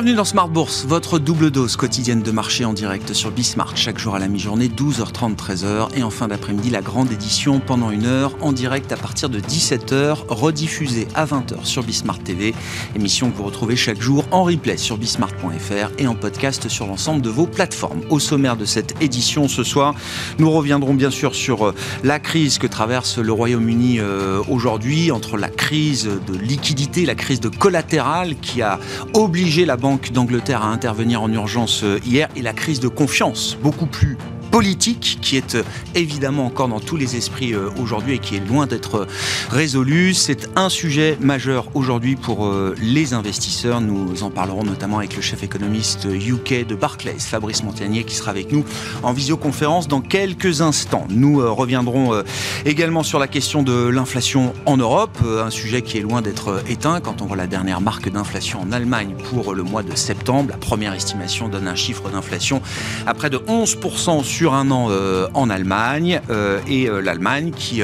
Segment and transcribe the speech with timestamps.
[0.00, 3.98] Bienvenue dans Smart Bourse, votre double dose quotidienne de marché en direct sur Bismart, chaque
[3.98, 8.06] jour à la mi-journée, 12h30, 13h, et en fin d'après-midi, la grande édition pendant une
[8.06, 12.54] heure, en direct à partir de 17h, rediffusée à 20h sur Bismart TV,
[12.96, 17.20] émission que vous retrouvez chaque jour en replay sur bismart.fr et en podcast sur l'ensemble
[17.20, 18.00] de vos plateformes.
[18.08, 19.94] Au sommaire de cette édition ce soir,
[20.38, 25.36] nous reviendrons bien sûr sur euh, la crise que traverse le Royaume-Uni euh, aujourd'hui, entre
[25.36, 28.80] la crise de liquidité, la crise de collatéral qui a
[29.12, 33.56] obligé la Banque d'Angleterre à intervenir en urgence euh, hier et la crise de confiance
[33.62, 34.16] beaucoup plus
[34.50, 35.62] politique qui est euh,
[35.94, 39.06] évidemment encore dans tous les esprits euh, aujourd'hui et qui est loin d'être
[39.50, 40.12] résolu.
[40.14, 43.80] C'est un sujet majeur aujourd'hui pour euh, les investisseurs.
[43.80, 48.30] Nous en parlerons notamment avec le chef économiste UK de Barclays, Fabrice Montagnier, qui sera
[48.30, 48.64] avec nous
[49.02, 51.06] en visioconférence dans quelques instants.
[51.10, 52.22] Nous reviendrons
[52.64, 57.00] également sur la question de l'inflation en Europe, un sujet qui est loin d'être éteint
[57.00, 60.50] quand on voit la dernière marque d'inflation en Allemagne pour le mois de septembre.
[60.50, 62.62] La première estimation donne un chiffre d'inflation
[63.06, 67.50] à près de 11% sur sur un an euh, en Allemagne euh, et euh, l'Allemagne
[67.54, 67.82] qui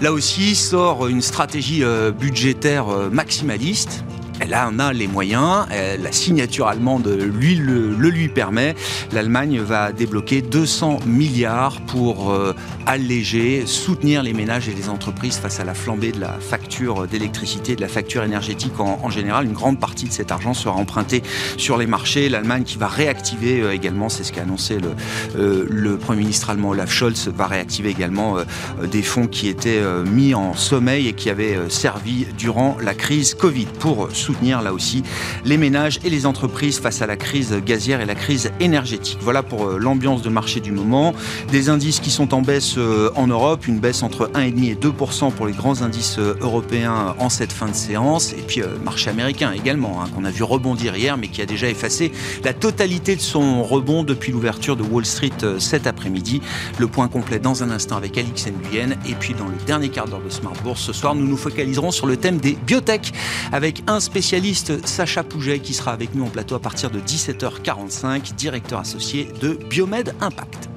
[0.00, 1.82] là aussi sort une stratégie
[2.16, 4.04] budgétaire maximaliste
[4.40, 8.74] elle en a les moyens, la signature allemande lui, le, lui permet.
[9.12, 12.54] L'Allemagne va débloquer 200 milliards pour euh,
[12.86, 17.76] alléger, soutenir les ménages et les entreprises face à la flambée de la facture d'électricité,
[17.76, 19.46] de la facture énergétique en, général.
[19.46, 21.22] Une grande partie de cet argent sera emprunté
[21.56, 22.28] sur les marchés.
[22.28, 24.94] L'Allemagne qui va réactiver euh, également, c'est ce qu'a annoncé le,
[25.36, 28.36] euh, le Premier ministre allemand Olaf Scholz, va réactiver également
[28.82, 33.66] des fonds qui étaient mis en sommeil et qui avaient servi durant la crise Covid
[33.78, 35.02] pour soutenir là aussi
[35.46, 39.16] les ménages et les entreprises face à la crise gazière et la crise énergétique.
[39.22, 41.14] Voilà pour euh, l'ambiance de marché du moment.
[41.50, 45.32] Des indices qui sont en baisse euh, en Europe, une baisse entre 1,5 et 2%
[45.32, 48.34] pour les grands indices euh, européens en cette fin de séance.
[48.34, 51.68] Et puis marché américain également, hein, qu'on a vu rebondir hier, mais qui a déjà
[51.70, 52.12] effacé
[52.44, 56.42] la totalité de son rebond depuis l'ouverture de Wall Street cet après-midi.
[56.78, 58.90] Le point complet dans un instant avec Alix Nguyen.
[59.08, 61.90] Et puis dans le dernier quart d'heure de Smart Bourse ce soir, nous nous focaliserons
[61.90, 63.12] sur le thème des biotech
[63.52, 68.34] avec un spécialiste, Sacha Pouget, qui sera avec nous en plateau à partir de 17h45,
[68.34, 70.68] directeur associé de Biomed Impact.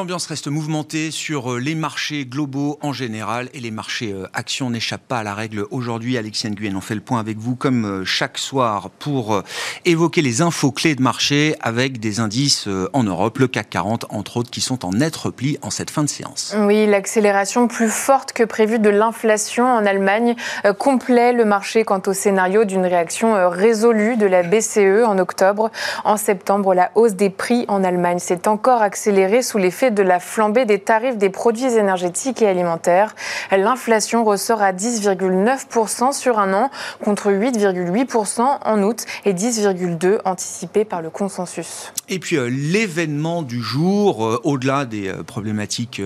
[0.00, 4.70] L'ambiance reste mouvementée sur euh, les marchés globaux en général et les marchés euh, actions
[4.70, 6.16] n'échappent pas à la règle aujourd'hui.
[6.16, 9.42] Alexis Nguyen, on fait le point avec vous comme euh, chaque soir pour
[9.84, 14.38] évoquer les infos clés de marché avec des indices en Europe, le CAC 40 entre
[14.38, 16.54] autres, qui sont en net repli en cette fin de séance.
[16.56, 20.34] Oui, l'accélération plus forte que prévue de l'inflation en Allemagne
[20.78, 25.70] complète le marché quant au scénario d'une réaction résolue de la BCE en octobre.
[26.04, 30.20] En septembre, la hausse des prix en Allemagne s'est encore accélérée sous l'effet de la
[30.20, 33.14] flambée des tarifs des produits énergétiques et alimentaires.
[33.50, 36.70] L'inflation ressort à 10,9% sur un an
[37.02, 41.92] contre 8,8% en août et 10,2% anticipé par le consensus.
[42.08, 46.02] Et puis euh, l'événement du jour, euh, au-delà des euh, problématiques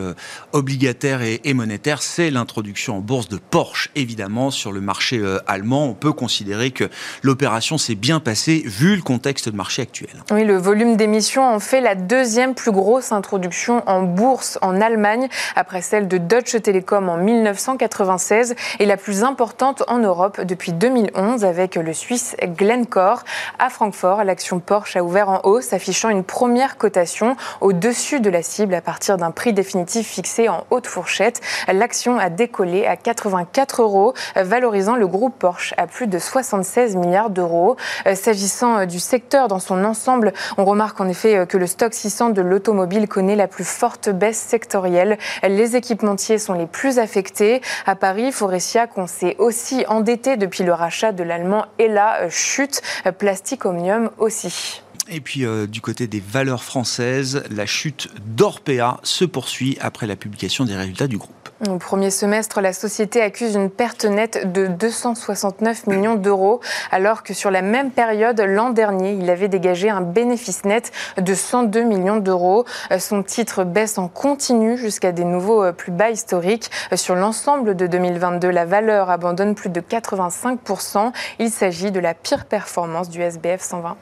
[0.52, 5.86] obligataires et, monétaires, c'est l'introduction en bourse de Porsche, évidemment, sur le marché allemand.
[5.86, 6.84] On peut considérer que
[7.22, 10.24] l'opération s'est bien passée vu le contexte de marché actuel.
[10.30, 15.28] Oui, le volume d'émissions en fait la deuxième plus grosse introduction en bourse en Allemagne,
[15.56, 21.44] après celle de Deutsche Telekom en 1996, et la plus importante en Europe depuis 2011
[21.44, 23.24] avec le Suisse Glencore.
[23.58, 28.42] À Francfort, l'action Porsche a ouvert en hausse, affichant une première cotation au-dessus de la
[28.42, 31.40] cible à partir d'un prix définitif fixé en haute fourchette.
[31.72, 37.30] L'action a décollé à 84 euros, valorisant le groupe Porsche à plus de 76 milliards
[37.30, 37.76] d'euros.
[38.14, 42.42] S'agissant du secteur dans son ensemble, on remarque en effet que le stock 600 de
[42.42, 45.18] l'automobile connaît la plus forte baisse sectorielle.
[45.42, 47.60] Les équipementiers sont les plus affectés.
[47.86, 52.82] À Paris, Forestia, qu'on s'est aussi endetté depuis le rachat de l'allemand Ella, chute.
[53.18, 54.82] Plastic Omnium aussi.
[55.08, 60.16] Et puis euh, du côté des valeurs françaises, la chute d'Orpea se poursuit après la
[60.16, 61.43] publication des résultats du groupe.
[61.70, 67.32] Au premier semestre, la société accuse une perte nette de 269 millions d'euros, alors que
[67.32, 72.16] sur la même période l'an dernier, il avait dégagé un bénéfice net de 102 millions
[72.16, 72.64] d'euros.
[72.98, 76.70] Son titre baisse en continu jusqu'à des nouveaux plus bas historiques.
[76.94, 81.12] Sur l'ensemble de 2022, la valeur abandonne plus de 85%.
[81.38, 83.96] Il s'agit de la pire performance du SBF 120.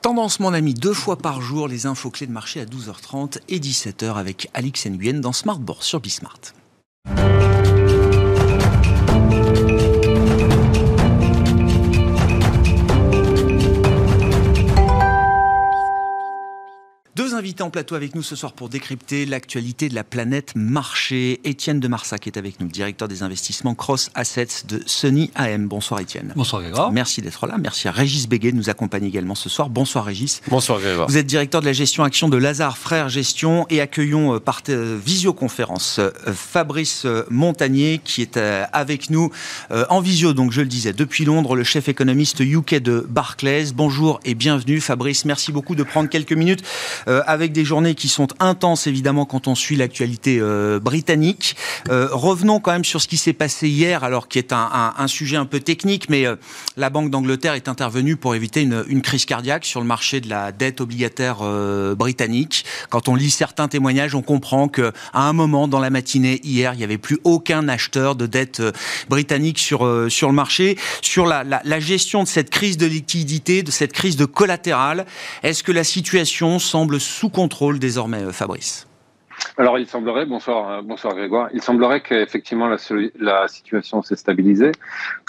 [0.00, 3.58] Tendance, mon ami, deux fois par jour, les infos clés de marché à 12h30 et
[3.58, 6.40] 17h avec Alix Nguyen dans Smart Bourse sur Bismart.
[7.06, 7.45] Deux
[17.36, 21.40] invités en plateau avec nous ce soir pour décrypter l'actualité de la planète marché.
[21.44, 25.68] Étienne de Marsac est avec nous, directeur des investissements Cross Assets de Sony AM.
[25.68, 26.32] Bonsoir Étienne.
[26.34, 26.90] Bonsoir Grégoire.
[26.92, 27.56] Merci d'être là.
[27.58, 29.68] Merci à Régis Béguet de nous accompagner également ce soir.
[29.68, 30.40] Bonsoir Régis.
[30.48, 31.08] Bonsoir Grégoire.
[31.08, 34.62] Vous êtes directeur de la gestion action de Lazare Frères Gestion et accueillons euh, par
[34.70, 38.38] euh, visioconférence euh, Fabrice Montagnier qui est
[38.72, 39.30] avec nous
[39.70, 43.72] en visio, donc je le disais, depuis Londres, le chef économiste UK de Barclays.
[43.74, 45.24] Bonjour et bienvenue Fabrice.
[45.24, 46.62] Merci beaucoup de prendre quelques minutes
[47.08, 51.56] euh, avec des journées qui sont intenses évidemment quand on suit l'actualité euh, britannique.
[51.88, 55.36] Euh, revenons quand même sur ce qui s'est passé hier, alors qui est un, sujet
[55.36, 56.24] un peu technique, mais
[56.76, 60.52] la Banque d'Angleterre est intervenue pour éviter une, crise cardiaque sur le marché de la
[60.52, 61.38] dette obligataire
[61.96, 62.64] britannique.
[62.90, 66.74] Quand on lit certains témoignages, on comprend que à un moment dans la matinée hier,
[66.74, 68.62] il n'y avait plus aucun acheteur de dette
[69.08, 73.62] britannique sur sur le marché, sur la, la, la gestion de cette crise de liquidité,
[73.62, 75.06] de cette crise de collatéral.
[75.42, 78.86] Est-ce que la situation semble sous contrôle désormais, euh, Fabrice
[79.58, 82.78] alors, il semblerait, bonsoir, euh, bonsoir Grégoire, il semblerait qu'effectivement la,
[83.20, 84.72] la situation s'est stabilisée.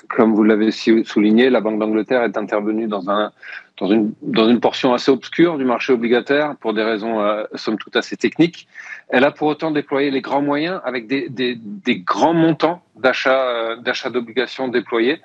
[0.10, 3.31] Comme vous l'avez souligné, la Banque d'Angleterre est intervenue dans, un,
[3.78, 8.16] dans, une, portion assez obscure du marché obligataire pour des raisons, euh, somme toute, assez
[8.16, 8.68] techniques.
[9.10, 11.60] Elle a pour autant déployé les grands moyens avec des,
[12.06, 15.22] grands montants d'achat d'achat d'obligations déployés.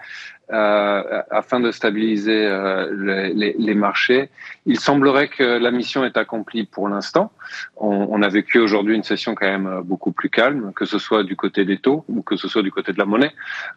[0.52, 4.28] Euh, afin de stabiliser euh, les, marchés.
[4.66, 7.32] Il semblerait que la mission est accomplie pour l'instant.
[7.78, 11.36] On, a vécu aujourd'hui une session quand même beaucoup plus calme, que ce soit du
[11.36, 13.32] côté des taux ou que ce soit du côté de la monnaie.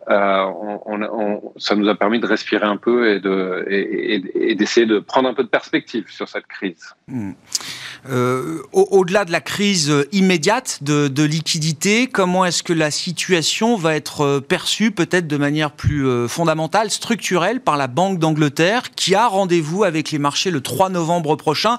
[0.09, 0.43] Euh,
[0.85, 4.85] on, on, ça nous a permis de respirer un peu et de et, et d'essayer
[4.85, 6.93] de prendre un peu de perspective sur cette crise.
[8.09, 14.21] Euh, au-delà de la crise immédiate de, liquidité, comment est-ce que la situation va être
[14.21, 16.27] euh, perçue peut-être de manière plus euh,
[16.89, 21.77] structurelle par la Banque d'Angleterre qui a rendez-vous avec les marchés le 3 novembre prochain,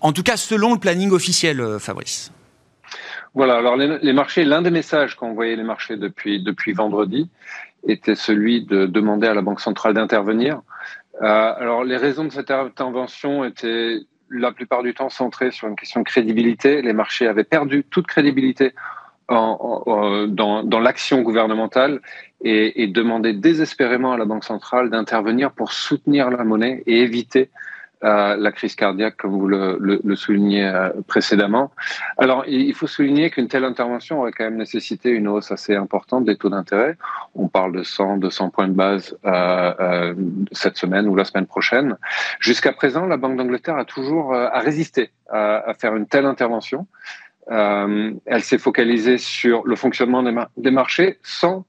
[0.00, 2.32] en tout cas selon le planning officiel, Fabrice
[3.34, 7.30] voilà, alors les, marchés, l'un des messages qu'ont envoyé les marchés depuis, depuis vendredi
[7.86, 10.60] était celui de demander à la Banque centrale d'intervenir.
[11.22, 13.98] Euh, alors les raisons de cette intervention étaient
[14.30, 16.82] la plupart du temps centré sur une question de crédibilité.
[16.82, 18.74] Les marchés avaient perdu toute crédibilité
[19.28, 22.00] dans, dans l'action gouvernementale
[22.42, 27.50] et, et demandaient désespérément à la Banque centrale d'intervenir pour soutenir la monnaie et éviter
[28.02, 31.70] à la crise cardiaque, comme vous le, le, le soulignez euh, précédemment.
[32.16, 36.24] Alors, il faut souligner qu'une telle intervention aurait quand même nécessité une hausse assez importante
[36.24, 36.96] des taux d'intérêt.
[37.34, 40.14] On parle de 100, 200 points de base euh, euh,
[40.52, 41.96] cette semaine ou la semaine prochaine.
[42.38, 46.24] Jusqu'à présent, la Banque d'Angleterre a toujours euh, a résisté à, à, faire une telle
[46.24, 46.86] intervention.
[47.50, 51.64] Euh, elle s'est focalisée sur le fonctionnement des, mar des marchés sans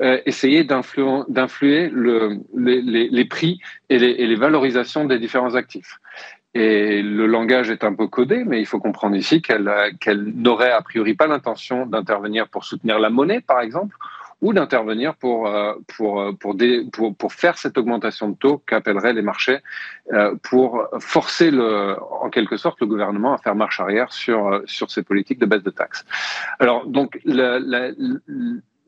[0.00, 6.00] euh, essayer d'influer le, les, prix et les, valorisations des différents actifs.
[6.52, 9.70] Et le langage est un peu codé, mais il faut comprendre ici qu'elle
[10.00, 13.96] qu n'aurait a priori pas l'intention d'intervenir pour soutenir la monnaie, par exemple,
[14.40, 16.56] ou d'intervenir pour, euh, pour, pour,
[17.16, 19.58] pour, faire cette augmentation de taux qu'appelleraient les marchés
[20.12, 24.90] euh, pour forcer le, en quelque sorte le gouvernement à faire marche arrière sur, sur
[24.90, 26.04] ces politiques de baisse de taxes.
[26.58, 27.20] Alors, donc,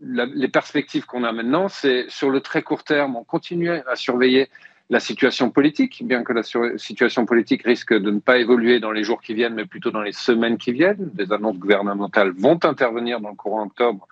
[0.01, 3.97] la, les perspectives qu'on a maintenant, c'est sur le très court terme, on continue à
[3.97, 4.49] surveiller
[4.89, 6.43] la situation politique, bien que la
[6.77, 10.03] situation politique risque de ne pas évoluer dans les jours qui viennent, mais plutôt dans
[10.03, 11.11] les semaines qui viennent.
[11.13, 14.07] Des annonces gouvernementales vont intervenir dans le courant octobre,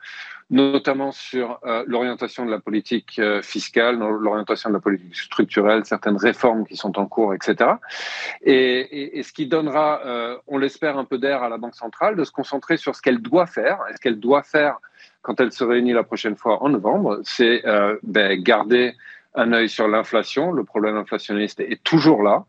[0.50, 6.16] notamment sur euh, l'orientation de la politique euh, fiscale, l'orientation de la politique structurelle, certaines
[6.16, 7.70] réformes qui sont en cours, etc.
[8.42, 12.24] Et, ce qui donnera, euh, on l'espère, un peu d'air à la Banque centrale de
[12.24, 14.78] se concentrer sur ce qu'elle doit faire, et ce qu'elle doit faire
[15.22, 17.62] quand elle se réunit la prochaine fois en novembre, c'est
[18.02, 18.94] ben, garder
[19.34, 20.52] un œil sur l'inflation.
[20.52, 22.44] Le problème inflationniste est toujours là.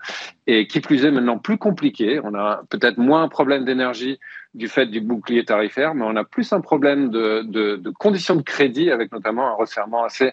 [0.48, 2.20] Et qui plus est maintenant plus compliqué.
[2.24, 4.20] On a peut-être moins un problème d'énergie
[4.54, 8.36] du fait du bouclier tarifaire, mais on a plus un problème de, de, de conditions
[8.36, 10.32] de crédit avec notamment un resserrement assez,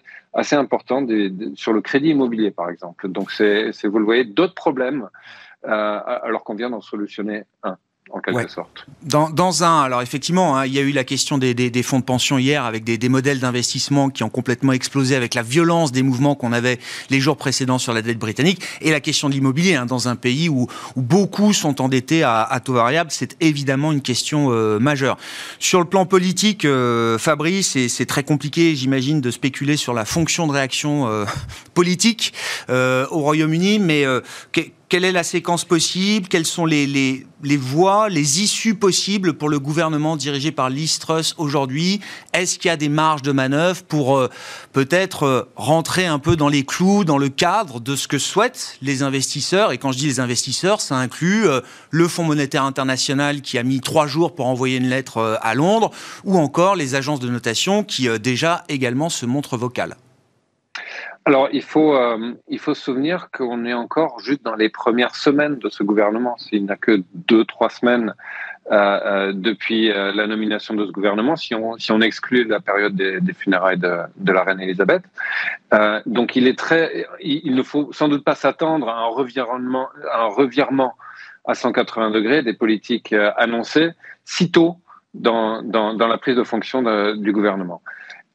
[0.53, 1.05] important
[1.55, 3.09] sur le crédit immobilier, par exemple.
[3.09, 5.09] Donc, c'est, vous le voyez, d'autres problèmes,
[5.65, 7.77] euh, alors qu'on vient d'en solutionner un.
[8.11, 8.85] En quelque sorte.
[9.01, 11.83] Dans, dans, un, alors effectivement, hein, il y a eu la question des, des, des
[11.83, 15.41] fonds de pension hier avec des, des modèles d'investissement qui ont complètement explosé avec la
[15.41, 16.79] violence des mouvements qu'on avait
[17.09, 20.15] les jours précédents sur la dette britannique et la question de l'immobilier hein, dans un
[20.15, 24.79] pays où, où, beaucoup sont endettés à, à taux variable, c'est évidemment une question euh,
[24.79, 25.17] majeure.
[25.59, 30.47] Sur le plan politique, euh, Fabrice, c'est très compliqué, j'imagine, de spéculer sur la fonction
[30.47, 31.25] de réaction euh,
[31.73, 32.33] politique
[32.69, 34.21] euh, au Royaume-Uni, mais euh,
[34.93, 39.57] quelle est la séquence possible Quelles sont les, les, voies, les issues possibles pour le
[39.57, 41.99] gouvernement dirigé par Liz Truss aujourd'hui
[42.31, 44.29] Est-ce qu'il y a des marges de manœuvre pour euh,
[44.71, 48.77] peut-être euh, rentrer un peu dans les clous, dans le cadre de ce que souhaitent
[48.83, 49.71] les investisseurs?
[49.71, 53.63] Et quand je dis les investisseurs, ça inclut euh, le Fonds monétaire international qui a
[53.63, 55.89] mis trois jours pour envoyer une lettre à Londres,
[56.23, 59.97] ou encore les agences de notation qui déjà également se montrent vocales.
[61.25, 65.15] Alors, il faut, euh, il faut se souvenir qu'on est encore juste dans les premières
[65.15, 66.35] semaines de ce gouvernement.
[66.51, 68.13] Il n'a que deux, trois semaines
[68.71, 72.61] euh, euh, depuis euh, la nomination de ce gouvernement, si on, si on exclut la
[72.61, 75.03] période des, des funérailles de, de, la reine Elisabeth.
[75.73, 79.89] Euh, donc, il est très, il, ne faut sans doute pas s'attendre à un revirement,
[80.09, 80.93] à un revirement
[81.45, 83.91] à 180 degrés des politiques euh, annoncées
[84.23, 84.77] sitôt
[85.13, 86.81] dans, dans, dans la prise de fonction
[87.15, 87.81] du gouvernement.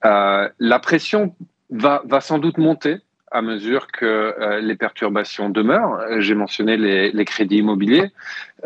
[0.02, 1.34] la pression
[1.70, 2.98] va, sans doute monter
[3.30, 6.00] à mesure que euh, les perturbations demeurent.
[6.20, 8.10] J'ai mentionné les, les, crédits immobiliers.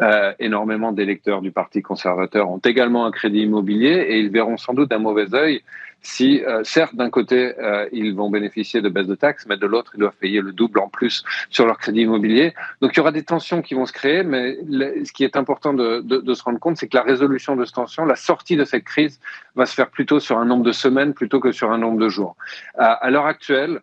[0.01, 4.73] Euh, énormément d'électeurs du Parti conservateur ont également un crédit immobilier et ils verront sans
[4.73, 5.63] doute d'un mauvais œil
[6.03, 9.67] si, euh, certes, d'un côté, euh, ils vont bénéficier de baisses de taxes, mais de
[9.67, 12.55] l'autre, ils doivent payer le double en plus sur leur crédit immobilier.
[12.81, 14.59] Donc, il y aura des tensions qui vont se créer, mais
[15.05, 17.65] ce qui est important de, de, de se rendre compte, c'est que la résolution de
[17.65, 19.21] cette tension, la sortie de cette crise,
[19.55, 22.09] va se faire plutôt sur un nombre de semaines plutôt que sur un nombre de
[22.09, 22.37] jours.
[22.75, 23.81] à l'heure actuelle,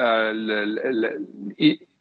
[0.00, 1.20] euh, le, le,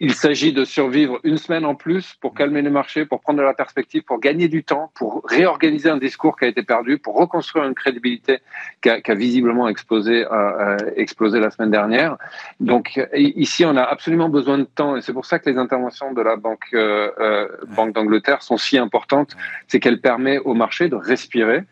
[0.01, 3.43] il, s'agit de survivre une semaine en plus pour calmer les marchés, pour prendre de
[3.43, 7.15] la perspective, pour gagner du temps, pour réorganiser un discours qui a été perdu, pour
[7.15, 8.39] reconstruire une crédibilité
[8.81, 12.17] qui a, qui a visiblement explosé, euh, euh, explosé la semaine dernière.
[12.59, 16.13] Donc ici, on a absolument besoin de temps et c'est pour ça que les interventions
[16.13, 19.35] de la Banque, euh Banque d'Angleterre sont si importantes.
[19.67, 21.63] C'est qu'elle permet au marché de respirer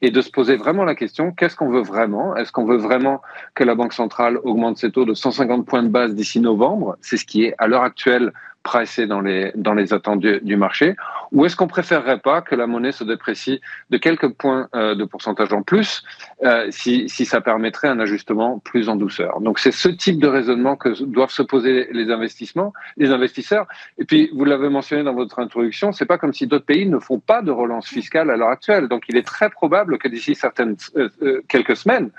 [0.00, 2.36] et de se poser vraiment la question qu'est-ce qu'on veut vraiment?
[2.36, 3.20] Est-ce qu'on veut vraiment
[3.54, 6.96] que la Banque centrale augmente ses taux de 150 points de base d'ici novembre?
[7.00, 8.32] C'est ce qui est à l'heure actuelle
[8.68, 10.94] pricé dans les, dans les attentes du, marché
[11.32, 15.04] Ou est-ce qu'on préférerait pas que la monnaie se déprécie de quelques points euh, de
[15.04, 16.02] pourcentage en plus
[16.44, 19.40] euh, si, si ça permettrait un ajustement plus en douceur?
[19.40, 23.66] Donc c'est ce type de raisonnement que doivent se poser les investissements, les investisseurs.
[23.98, 26.98] Et puis vous l'avez mentionné dans votre introduction, c'est pas comme si d'autres pays ne
[26.98, 28.88] font pas de relance fiscale à l'heure actuelle.
[28.88, 31.08] Donc il est très probable que d'ici certaines euh
[31.48, 32.10] quelques semaines,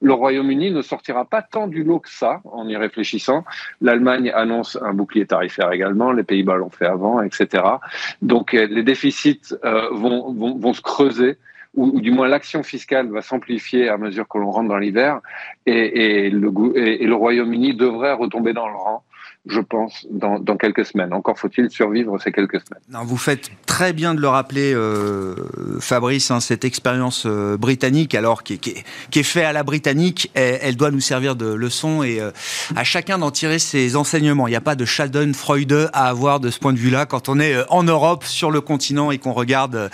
[0.00, 3.44] le Royaume-Uni ne sortira pas tant du lot que ça en y réfléchissant.
[3.80, 7.62] L'Allemagne annonce un bouclier tarifaire également, les Pays-Bas l'ont fait avant, etc.
[8.22, 11.36] Donc euh, les déficits euh, vont, vont, vont, se creuser.
[11.74, 15.20] Ou, du moins l'action fiscale va s'amplifier à mesure que l'on rentre dans l'hiver,
[15.66, 19.02] et, et, le, et le Royaume-Uni devrait retomber dans le rang
[19.46, 21.12] je pense, dans, dans, quelques semaines.
[21.12, 22.82] Encore faut-il survivre ces quelques semaines.
[22.90, 25.34] Non, vous faites très bien de le rappeler, euh,
[25.80, 28.74] Fabrice, hein, cette expérience euh, britannique, alors qui, qui,
[29.10, 32.30] qui, est faite à la britannique, elle, elle, doit nous servir de leçon et euh,
[32.74, 34.48] à chacun d'en tirer ses enseignements.
[34.48, 37.38] Il n'y a pas de Schadenfreude à avoir de ce point de vue-là quand on
[37.38, 39.90] est euh, en Europe, sur le continent et qu'on regarde,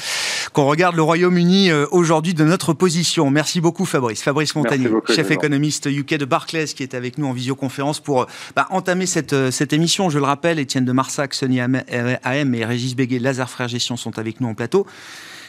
[0.53, 3.31] qu'on regarde le Royaume-Uni euh, aujourd'hui de notre position.
[3.31, 4.23] Merci beaucoup, Fabrice.
[4.23, 8.67] Fabrice Montagnier, chef économiste UK de Barclays, qui est avec nous en visioconférence pour bah,
[8.71, 10.11] entamer cette cette émission.
[10.11, 14.19] Je le rappelle, Étienne de Marsac, Sonny AM et Régis Béguet, Lazare Frères Gestion sont
[14.19, 14.87] avec nous en plateau.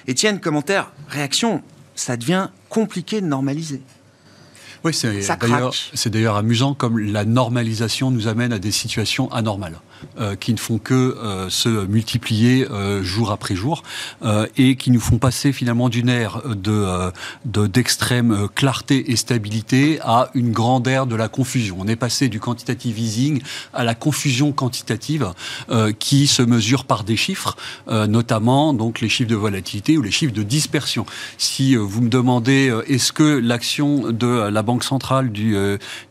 [0.08, 1.62] Étienne, commentaire, réaction,
[1.96, 3.82] ça devient compliqué de normaliser.
[4.84, 5.74] Oui, c'est d'ailleurs,
[6.06, 9.80] d'ailleurs amusant comme la normalisation nous amène à des situations anormales.
[10.20, 13.82] Euh, qui ne font que euh, se multiplier euh, jour après jour
[14.58, 17.12] et qui nous font passer finalement d'une ère de
[17.46, 21.78] d'extrême clarté et stabilité à une grande ère de la confusion.
[21.80, 23.42] On est passé du quantitative easing
[23.74, 25.32] à la confusion quantitative
[26.00, 27.58] qui se mesure par des chiffres,
[27.90, 31.06] notamment donc les chiffres de volatilité ou les chiffres de dispersion.
[31.38, 35.56] Si vous me demandez est-ce que l'action de la Banque centrale du,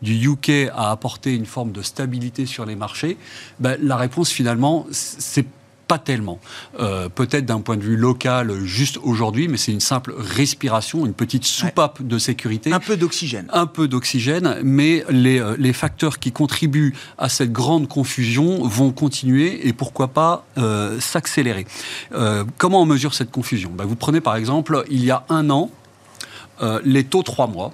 [0.02, 3.16] du UK a apporté une forme de stabilité sur les marchés,
[3.60, 5.46] ben, la réponse finalement, c'est
[5.92, 6.40] pas tellement.
[6.80, 11.12] Euh, Peut-être d'un point de vue local, juste aujourd'hui, mais c'est une simple respiration, une
[11.12, 12.06] petite soupape ouais.
[12.06, 12.72] de sécurité.
[12.72, 13.46] Un peu d'oxygène.
[13.52, 18.90] Un peu d'oxygène, mais les, euh, les, facteurs qui contribuent à cette grande confusion vont
[18.92, 21.66] continuer et pourquoi pas euh, s'accélérer.
[22.14, 23.70] Euh, comment on mesure cette confusion?
[23.76, 25.70] Ben, Vous prenez par exemple, il y a un an,
[26.84, 27.72] les taux 3 mois.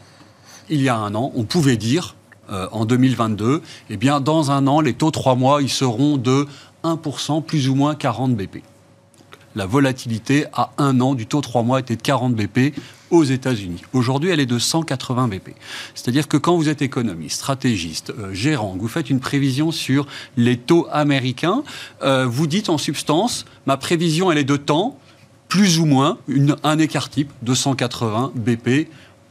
[0.71, 2.17] Il y a un an, on pouvait dire
[2.51, 6.47] euh, en 2022, eh bien, dans un an, les taux 3 mois, ils seront de
[6.85, 8.63] 1%, plus ou moins 40 BP.
[9.55, 12.75] la volatilité à un an du taux 3 mois était de 40 BP
[13.11, 13.83] aux États-Unis.
[13.93, 15.51] Aujourd'hui, elle est de 180 BP.
[15.95, 20.57] C'est-à-dire que quand vous êtes économiste, stratégiste, euh, gérant, vous faites une prévision sur les
[20.57, 21.63] taux américains,
[22.03, 24.99] euh, vous dites en substance, ma prévision, elle est de temps,
[25.49, 26.19] plus ou moins,
[26.63, 28.89] un écart type de 180 BP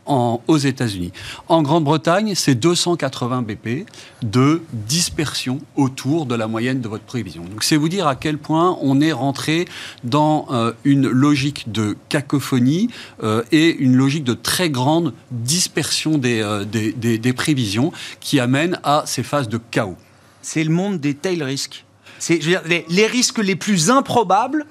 [0.08, 1.12] aux États-Unis.
[1.48, 3.86] En Grande-Bretagne, c'est 280 BP
[4.22, 7.44] de dispersion autour de la moyenne de votre prévision.
[7.44, 9.66] Donc c'est vous dire à quel point on est rentré
[10.04, 12.90] dans euh, une logique de cacophonie
[13.24, 18.80] euh, et une logique de très grande dispersion des, euh, des, des, prévisions qui amène
[18.84, 19.98] à ces phases de chaos.
[20.42, 21.86] C'est le monde des tail risks.
[22.30, 24.66] Les risques les plus improbables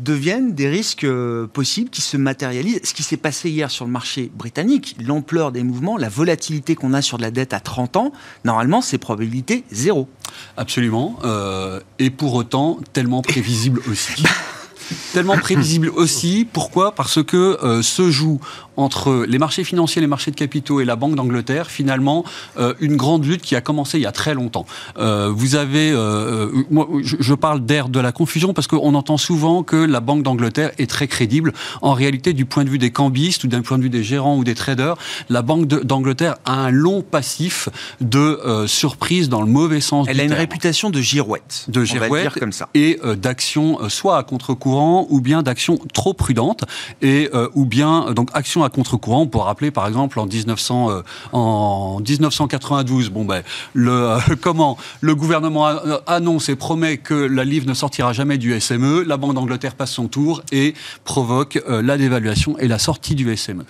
[0.00, 2.80] deviennent des risques euh, possibles qui se matérialisent.
[2.84, 6.94] Ce qui s'est passé hier sur le marché britannique, l'ampleur des mouvements, la volatilité qu'on
[6.94, 8.12] a sur de la dette à 30 ans,
[8.44, 10.08] normalement, c'est probabilité zéro.
[10.56, 11.18] Absolument.
[11.24, 14.24] Euh, et pour autant, tellement prévisible aussi.
[15.12, 16.46] tellement prévisible aussi.
[16.50, 16.94] Pourquoi?
[16.94, 18.40] Parce que euh, se joue
[18.76, 22.24] entre les marchés financiers, les marchés de capitaux et la Banque d'Angleterre, finalement,
[22.58, 24.66] euh, une grande lutte qui a commencé il y a très longtemps.
[24.98, 29.16] Euh, vous avez, euh, moi, je, je, parle d'air de la confusion parce qu'on entend
[29.16, 31.52] souvent que la Banque d'Angleterre est très crédible.
[31.82, 34.36] En réalité, du point de vue des cambistes ou d'un point de vue des gérants
[34.36, 34.96] ou des traders,
[35.28, 37.68] la Banque d'Angleterre a un long passif
[38.00, 40.06] de surprise dans le mauvais sens.
[40.08, 41.66] Elle a une réputation de girouette.
[41.68, 42.68] De girouette, comme ça.
[42.74, 46.64] Et d'action soit à contre-courant ou bien d'action trop prudente
[47.02, 49.22] et ou bien donc action à contre-courant.
[49.22, 53.42] On peut rappeler, par exemple, en, 1900, euh, 1992, bon ben,
[53.72, 58.38] le, euh, comment le gouvernement euh, annonce et promet que la livre ne sortira jamais
[58.38, 59.04] du SME.
[59.06, 63.64] La Banque d'Angleterre passe son tour et provoque la dévaluation et la sortie du SME.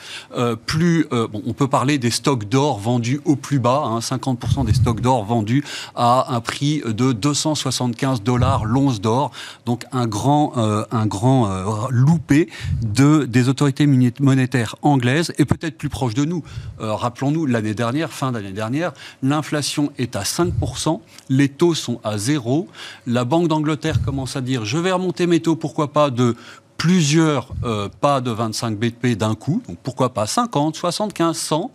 [0.67, 5.01] plus, on peut parler des stocks d'or vendus au plus bas, hein, 50% des stocks
[5.01, 9.31] d'or vendus à un prix de 275 dollars l'once d'or,
[9.67, 11.49] donc un grand, un grand
[11.91, 12.49] loupé
[12.83, 13.87] de des autorités
[14.21, 16.45] monétaires anglaise et peut-être plus proche de nous.
[16.81, 22.19] Euh, rappelons-nous, l'année dernière, fin d'année dernière, l'inflation est à 5%, les taux sont à
[22.19, 22.69] zéro.
[23.07, 26.37] La Banque d'Angleterre commence à dire je vais remonter mes taux, pourquoi pas, de
[26.77, 31.71] plusieurs euh, pas de 25 BP d'un coup, donc pourquoi pas 50, 75, 100.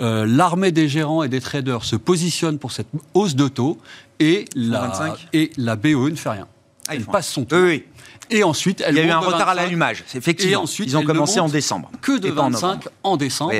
[0.00, 3.78] L'armée des gérants et des traders se positionne pour cette hausse de taux
[4.18, 6.48] et la, et la BOE ne fait rien.
[6.86, 7.84] Ah, Elle passe son oui.
[8.30, 10.04] Et ensuite, elle il y a eu un retard à l'allumage.
[10.14, 10.52] Effectivement.
[10.52, 11.90] Et ensuite, ils ont commencé en décembre.
[12.00, 13.52] Que de 25 en, décembre.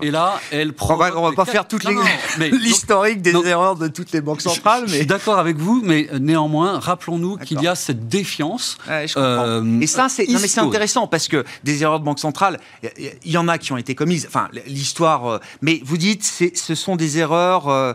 [0.00, 1.84] et là, elle On va, va pas faire toute
[2.38, 4.84] l'historique des erreurs de toutes les banques centrales.
[4.86, 8.78] Je, suis d'accord avec vous, mais néanmoins, rappelons-nous qu'il y a cette défiance.
[9.16, 12.60] Euh, et ça, c'est intéressant parce que des erreurs de banque centrale,
[12.96, 14.26] il y, en a qui ont été commises.
[14.28, 15.26] Enfin, l'histoire.
[15.26, 17.68] Euh, mais vous dites, ce sont des erreurs.
[17.68, 17.92] Euh,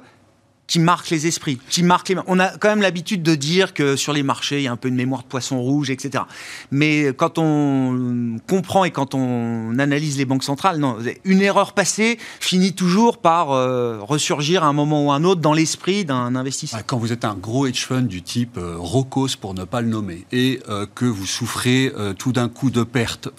[0.68, 2.16] qui marque les esprits, qui marque les.
[2.28, 4.76] On a quand même l'habitude de dire que sur les marchés, il y a un
[4.76, 6.26] peu une mémoire de poisson rouge, etc.
[6.72, 12.20] Mais quand on comprend et quand on analyse les banques centrales, non, une erreur passée
[12.42, 16.36] finit toujours par euh, ressurgir à un moment ou à un autre dans l'esprit d'un
[16.36, 16.80] investisseur.
[16.80, 19.82] Ah, quand vous êtes un gros hedge fund du type euh, Rocos, pour ne pas
[19.82, 23.30] le nommer, et euh, que vous souffrez tout d'un coup de perte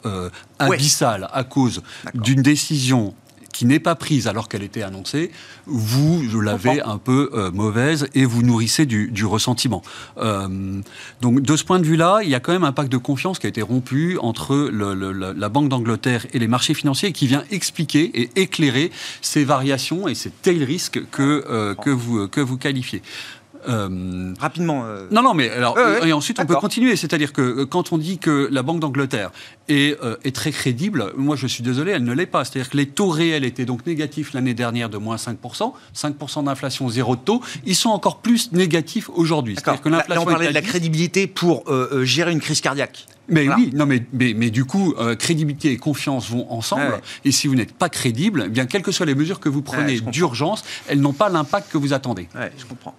[0.59, 1.83] abyssale à cause
[2.15, 3.15] d'une décision
[3.59, 5.33] qui n'est pas prise alors qu'elle était annoncée,
[5.67, 9.83] vous l'avez un peu euh, mauvaise et vous nourrissez du, ressentiment.
[10.19, 10.81] Euh,
[11.21, 13.41] donc de ce point de vue-là, il y a quand même un pacte de confiance
[13.41, 18.05] qui a été rompu entre la Banque d'Angleterre et les marchés financiers qui vient expliquer
[18.15, 18.93] et éclairer
[19.23, 23.03] ces variations et ces tail risques que, euh, que, vous, que vous qualifiez.
[23.69, 24.85] Euh, Rapidement.
[24.85, 25.07] Euh.
[25.11, 26.97] Non, non, mais alors, et ensuite on peut continuer.
[26.97, 29.31] C'est-à-dire que euh, quand on dit que la Banque d'Angleterre
[29.69, 32.45] est, est, très crédible, moi je suis désolé, elle ne l'est pas.
[32.45, 36.89] C'est-à-dire que les taux réels étaient donc négatifs l'année dernière de moins 5%, 5% d'inflation,
[36.89, 37.43] zéro de taux.
[37.65, 39.57] Ils sont encore plus négatifs aujourd'hui.
[39.57, 40.25] C'est-à-dire que l'inflation.
[40.25, 41.65] Là, on parlait de la crédibilité pour
[42.03, 43.07] gérer une crise cardiaque.
[43.31, 47.01] Mais oui, non, mais, mais, mais du coup, crédibilité et confiance vont ensemble.
[47.25, 49.63] Et si vous n'êtes pas crédible, eh bien, quelles que soient les mesures que vous
[49.63, 52.29] prenez d'urgence, elles n'ont pas l'impact que vous attendez.
[52.35, 52.95] Ouais, je comprends.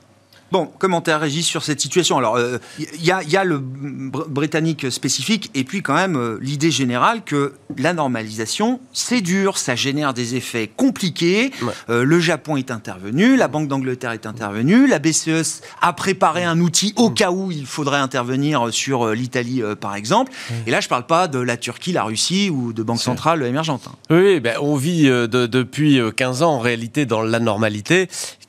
[0.51, 2.17] Bon, commentaire Régis sur cette situation.
[2.17, 7.23] Alors, il euh, y, a, le britannique spécifique et puis quand même euh, l'idée générale
[7.23, 11.51] que la normalisation, c'est dur, ça génère des effets compliqués.
[11.89, 16.59] Euh, le Japon est intervenu, la Banque d'Angleterre est intervenue, la BCE a préparé un
[16.59, 20.31] outil au cas où il faudrait intervenir sur l'Italie, par exemple.
[20.65, 23.43] Et là, je ne parle pas de la Turquie, la Russie ou de banques centrales
[23.43, 23.87] émergentes.
[23.87, 23.95] Hein.
[24.09, 27.39] Oui, ben, on vit depuis 15 ans en réalité dans la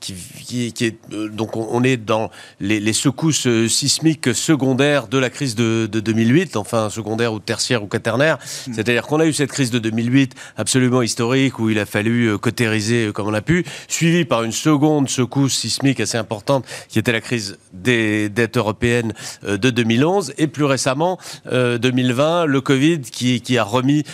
[0.00, 5.86] qui, qui, est donc on est dans les, secousses sismiques secondaires de la crise de,
[5.86, 8.38] 2008, enfin secondaire ou tertiaire ou quaternaire.
[8.66, 8.72] Hmm.
[8.72, 13.10] C'est-à-dire qu'on a eu cette crise de 2008 absolument historique où il a fallu cautériser
[13.14, 17.20] comme on a pu, suivi par une seconde secousse sismique assez importante qui était la
[17.20, 19.12] crise des dettes européennes
[19.46, 21.18] de 2011 et plus récemment
[21.50, 24.04] 2020 le Covid qui, qui a remis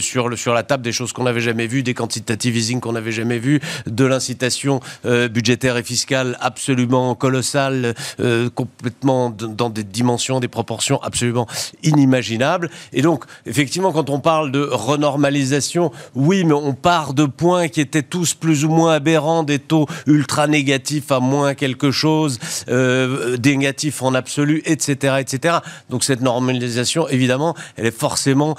[0.00, 2.92] sur, le, sur la table des choses qu'on n'avait jamais vues, des quantitative easing qu'on
[2.92, 4.80] n'avait jamais vu, de l'incitation
[5.16, 11.46] euh, budgétaire et fiscale absolument colossale, euh, complètement dans des dimensions, des proportions absolument
[11.82, 12.70] inimaginables.
[12.92, 17.80] Et donc, effectivement, quand on parle de renormalisation, oui, mais on part de points qui
[17.80, 23.36] étaient tous plus ou moins aberrants, des taux ultra négatifs à moins quelque chose, euh,
[23.44, 25.58] négatifs en absolu, etc., etc.
[25.90, 28.54] Donc cette normalisation, évidemment, elle est forcément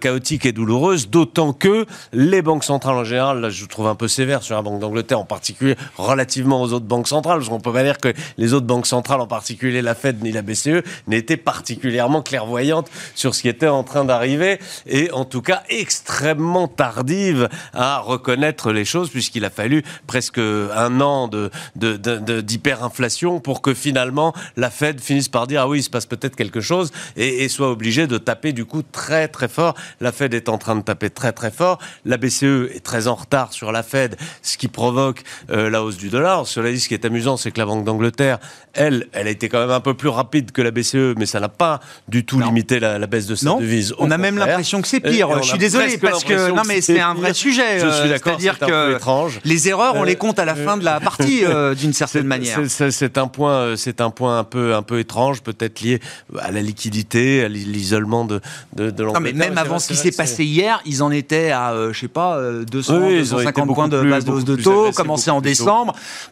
[0.00, 4.08] chaotique et douloureuse, d'autant que les banques centrales en général, là je trouve un peu
[4.08, 7.72] sévère sur la Banque d'Angleterre en particulier, relativement aux autres banques centrales, parce qu'on peut
[7.72, 11.36] pas dire que les autres banques centrales, en particulier la Fed ni la BCE, n'étaient
[11.36, 17.48] particulièrement clairvoyantes sur ce qui était en train d'arriver, et en tout cas extrêmement tardives
[17.72, 21.30] à reconnaître les choses, puisqu'il a fallu presque un an
[21.76, 26.36] d'hyperinflation pour que finalement la Fed finisse par dire ah oui il se passe peut-être
[26.36, 29.74] quelque chose et, et soit obligée de taper du coup très très fort.
[30.00, 31.78] La Fed est en train de taper très très fort.
[32.04, 35.91] La BCE est très en retard sur la Fed, ce qui provoque euh, la hausse
[35.96, 36.46] du dollar.
[36.46, 38.38] Cela dit, ce qui est amusant, c'est que la Banque d'Angleterre,
[38.74, 41.40] elle, elle a été quand même un peu plus rapide que la BCE, mais ça
[41.40, 43.94] n'a pas du tout limité la, baisse de sa devise.
[43.98, 45.42] On a même l'impression que c'est pire.
[45.42, 47.80] Je suis désolé parce que non, mais c'est un vrai sujet.
[47.80, 48.38] Je suis euh, d'accord.
[48.38, 48.98] C'est-à-dire que
[49.44, 52.60] les erreurs, on les compte à la fin de la partie euh, d'une certaine manière.
[52.68, 56.00] C'est un point, c'est un point un peu un peu étrange, peut-être lié
[56.38, 58.40] à la liquidité, à l'isolement de
[58.76, 61.74] de, de Non, mais même avant ce qui s'est passé hier, ils en étaient à,
[61.92, 65.81] je sais pas, 200, 250 points de base de hausse de taux, commencé en décembre.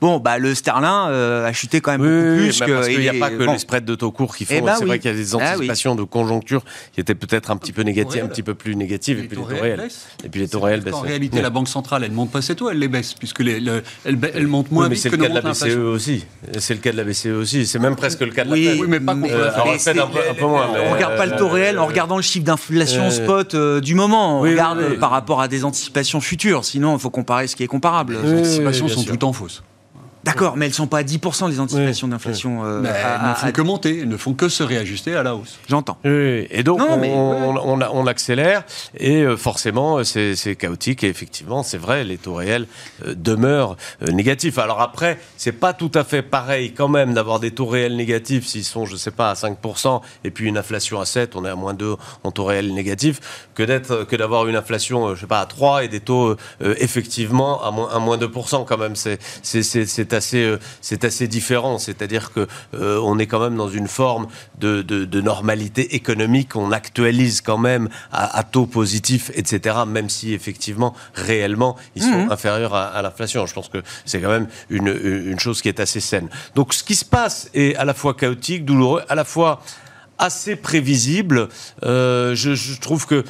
[0.01, 2.61] Bon, bah, le sterling euh, a chuté quand même beaucoup plus.
[2.61, 4.55] que, parce qu'il n'y a pas que les spreads de taux courts qui font.
[4.57, 7.51] Eh ben c'est vrai qu'il y a des ah anticipations de conjoncture qui étaient peut-être
[7.51, 9.89] un petit peu négatives, un petit peu plus négatives, et puis les taux réels.
[10.25, 10.95] Et puis les taux réels baissent.
[10.95, 13.41] En réalité, la Banque centrale, elle ne monte pas ses taux, elle les baisse, puisque
[13.41, 16.25] elle monte moins vite que le cas de la BCE aussi.
[16.59, 17.67] C'est le cas de la BCE aussi.
[17.67, 18.81] C'est même presque le cas de la Fed.
[18.81, 23.55] Oui, mais pas On regarde pas le taux réel en regardant le chiffre d'inflation spot
[23.55, 24.39] euh, du moment.
[24.39, 26.65] On regarde par rapport à des anticipations futures.
[26.65, 28.19] Sinon, il faut comparer ce qui est comparable.
[28.23, 29.62] Les anticipations sont tout en fausse.
[30.23, 32.65] D'accord, mais elles ne sont pas à 10% les anticipations d'inflation.
[32.65, 35.59] Euh, elles ne font que monter, elles ne font que se réajuster à la hausse.
[35.69, 35.97] J'entends.
[36.05, 38.65] et donc on, on, accélère
[38.99, 42.67] et euh, forcément c'est chaotique et effectivement c'est vrai, les taux réels
[43.07, 44.59] euh, demeurent négatifs.
[44.59, 48.47] Alors après, c'est pas tout à fait pareil quand même d'avoir des taux réels négatifs
[48.47, 51.51] s'ils sont, je sais pas, à 5% et puis une inflation à 7, on est
[51.51, 55.27] à moins 2 en taux réels négatifs, que d'être que d'avoir une inflation, je sais
[55.27, 58.97] pas, à 3 et des taux effectivement à moins, à moins 2% quand même.
[58.97, 61.79] C'est c'est assez, euh, c'est assez différent.
[61.79, 64.27] C'est-à-dire que euh, on est quand même dans une forme
[64.59, 66.57] de, de, normalité économique.
[66.57, 69.79] On actualise quand même à, taux positif, etc.
[69.87, 72.33] Même si effectivement, réellement, ils sont mhm.
[72.33, 73.46] inférieurs à, l'inflation.
[73.46, 76.29] Je pense que c'est quand même une, une chose qui est assez saine.
[76.55, 79.62] Donc, ce qui se passe est à la fois chaotique, douloureux, à la fois
[80.18, 81.49] assez prévisible.
[81.83, 83.25] Euh, je, je, trouve que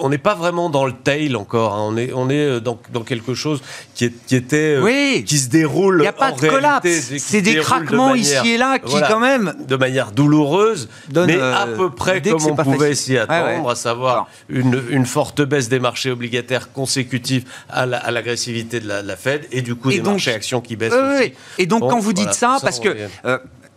[0.00, 1.74] on n'est pas vraiment dans le tail encore.
[1.74, 1.86] Hein.
[1.88, 3.60] On est, on est euh, dans, quelque chose
[3.94, 5.98] qui, est, qui était, euh, qui se déroule.
[5.98, 6.88] Il n'y a pas de collapse.
[7.18, 11.76] C'est des craquements ici et là qui, quand même, de manière douloureuse, mais à euh,
[11.76, 16.72] peu près comme on pouvait s'y attendre, à savoir une, forte baisse des marchés obligataires
[16.72, 20.92] consécutive à l'agressivité de, la, Fed et du coup des marchés actions qui baissent.
[20.92, 21.32] aussi.
[21.58, 22.96] Et donc quand vous dites ça, parce que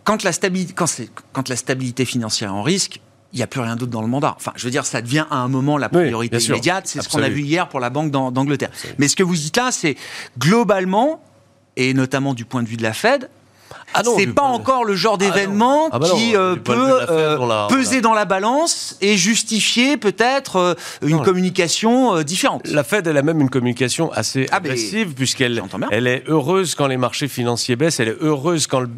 [0.04, 0.32] quand la
[0.74, 0.86] quand,
[1.32, 3.00] quand la stabilité financière est en risque,
[3.32, 4.34] il n'y a plus rien d'autre dans le mandat.
[4.36, 6.86] Enfin, je veux dire, ça devient à un moment la priorité immédiate.
[6.86, 8.70] C'est ce qu'on a vu hier pour la Banque d'Angleterre.
[8.98, 9.96] Mais ce que vous dites là, c'est
[10.38, 11.22] globalement,
[11.76, 13.30] et notamment du point de vue de la Fed,
[13.94, 18.00] ah c'est pas encore le genre ah d'événement ah bah qui euh, peut euh, peser
[18.00, 22.66] dans la balance et justifier peut-être euh, une communication différente.
[22.68, 26.96] La Fed, elle a même une communication assez agressive puisqu'elle elle est heureuse quand les
[26.96, 28.88] marchés financiers baissent, elle est heureuse quand le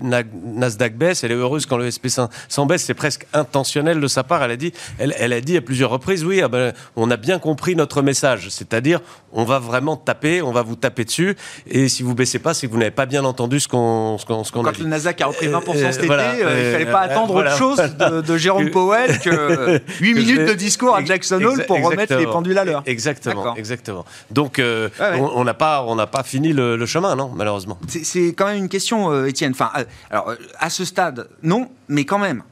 [0.45, 2.85] Nasdaq baisse, elle est heureuse quand le SP500 baisse.
[2.85, 4.43] C'est presque intentionnel de sa part.
[4.43, 7.39] Elle a dit, elle, elle a dit à plusieurs reprises, oui, ben, on a bien
[7.39, 9.01] compris notre message, c'est-à-dire
[9.33, 12.67] on va vraiment taper, on va vous taper dessus, et si vous baissez pas, c'est
[12.67, 15.49] que vous n'avez pas bien entendu ce qu'on ce qu'on dit le Nasdaq a repris
[15.49, 19.19] 20% euh, cet été, euh, il ne fallait pas attendre autre chose de, Jérôme Powell
[19.21, 22.83] que 8 minutes de discours à Jackson Hole pour remettre les pendules à l'heure.
[22.87, 24.05] Exactement, exactement.
[24.31, 27.79] Donc, euh, on n'a pas, on pas fini le, chemin, non, malheureusement.
[27.89, 29.53] C'est quand même une question, Étienne.
[29.53, 29.71] Enfin,
[30.11, 32.43] alors, à ce stade, non, mais quand même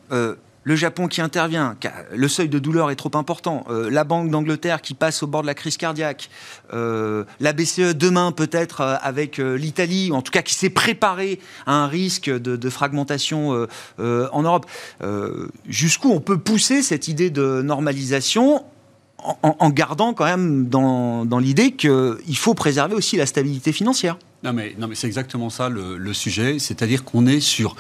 [0.65, 1.77] le Japon qui intervient,
[2.15, 5.43] le seuil de douleur est trop important, euh, la Banque d'Angleterre qui passe au bord
[5.43, 6.31] de la crise cardiaque,
[6.73, 11.75] euh, la BCE demain peut-être euh, avec l'Italie, en tout cas qui s'est préparé à
[11.75, 13.67] un risque de, fragmentation
[13.99, 14.67] en Europe.
[15.69, 18.65] Jusqu'où on peut pousser cette idée de normalisation
[19.19, 24.17] en, gardant quand même dans, l'idée qu'il faut préserver aussi la stabilité financière?
[24.43, 27.77] Non mais, non mais c'est exactement ça le sujet, c'est-à-dire qu'on est sur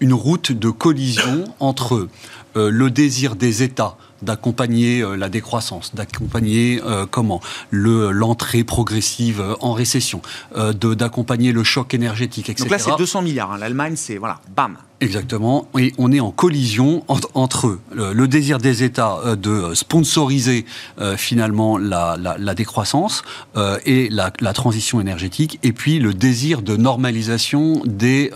[0.00, 2.08] une route de collision entre
[2.56, 7.40] euh, le désir des États d'accompagner euh, la décroissance, d'accompagner euh, comment?
[7.70, 10.20] Le l'entrée progressive en récession,
[10.54, 12.64] d'accompagner le choc énergétique, etc.
[12.64, 13.52] Donc là, c'est 200 milliards.
[13.52, 13.58] Hein.
[13.58, 14.76] L'Allemagne, c'est voilà, bam.
[15.02, 15.66] Exactement.
[15.78, 20.66] Et on est en collision entre, le, désir des États euh, de sponsoriser
[21.00, 22.16] euh, finalement la,
[22.54, 23.22] décroissance
[23.56, 28.30] euh, et la, transition énergétique, et puis le désir de normalisation des,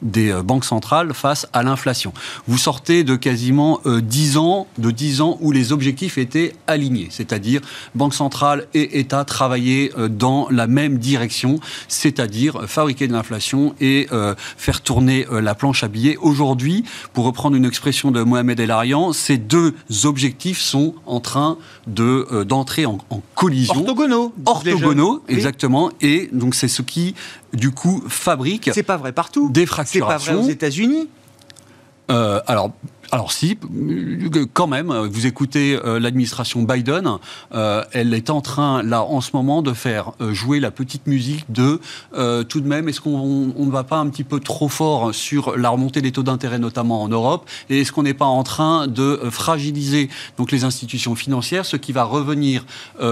[0.00, 2.12] des banques centrales face à l'inflation.
[2.48, 7.60] Vous sortez de quasiment 10 ans, de 10 ans où les objectifs étaient alignés, c'est-à-dire
[7.94, 14.08] banque centrale et État travaillaient dans la même direction, c'est-à-dire fabriquer de l'inflation et
[14.56, 15.88] faire tourner la planche à
[16.20, 19.74] Aujourd'hui, pour reprendre une expression de Mohamed El Arian, ces deux
[20.04, 22.98] objectifs sont en train de euh, d'entrer en,
[23.34, 23.80] collision.
[23.80, 24.32] Orthogonaux.
[24.46, 25.90] Orthogonaux, exactement.
[26.00, 27.14] Et donc c'est ce qui,
[27.52, 28.70] du coup, fabrique.
[28.72, 29.50] C'est pas vrai partout.
[29.50, 30.18] Des fracturations.
[30.18, 31.08] C'est pas vrai aux États-Unis.
[32.10, 32.72] Euh, alors,
[33.12, 37.18] alors si, euh, quand même, vous écoutez euh, l'administration Biden,
[37.54, 41.44] euh, elle est en train, là, en ce moment, de faire jouer la petite musique
[41.52, 41.78] de
[42.48, 45.68] tout de même, est-ce qu'on ne va pas un petit peu trop fort sur la
[45.68, 49.20] remontée des taux d'intérêt, notamment en Europe, et est-ce qu'on n'est pas en train de
[49.30, 52.64] fragiliser donc les institutions financières, ce qui va revenir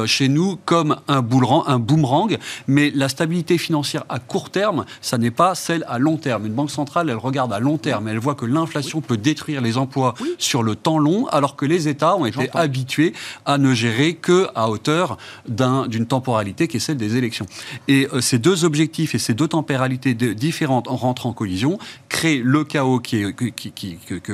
[0.06, 5.18] chez nous comme un boomerang, un boomerang, mais la stabilité financière à court terme, ça
[5.18, 6.46] n'est pas celle à long terme.
[6.46, 9.76] Une banque centrale, elle regarde à long terme, elle voit que l'inflation peut détruire les
[9.76, 9.89] emplois
[10.38, 13.12] sur le temps long, alors que les États ont été habitués
[13.44, 17.46] à ne gérer que à hauteur d'une temporalité qui est celle des élections.
[17.88, 22.40] Et euh, ces deux objectifs et ces deux temporalités différentes en rentrant en collision créent
[22.42, 23.00] le chaos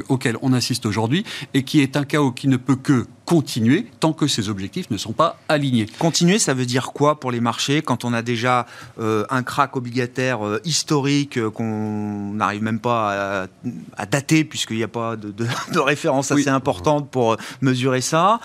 [0.09, 4.13] auquel on assiste aujourd'hui et qui est un chaos qui ne peut que continuer tant
[4.13, 5.87] que ces objectifs ne sont pas alignés.
[5.99, 8.67] Continuer, ça veut dire quoi pour les marchés quand on a déjà
[9.01, 13.49] euh, un crack obligataire euh, historique euh, qu'on n'arrive même pas
[13.97, 15.35] à, dater puisqu'il n'y a pas de,
[15.79, 18.39] référence assez importante pour mesurer ça,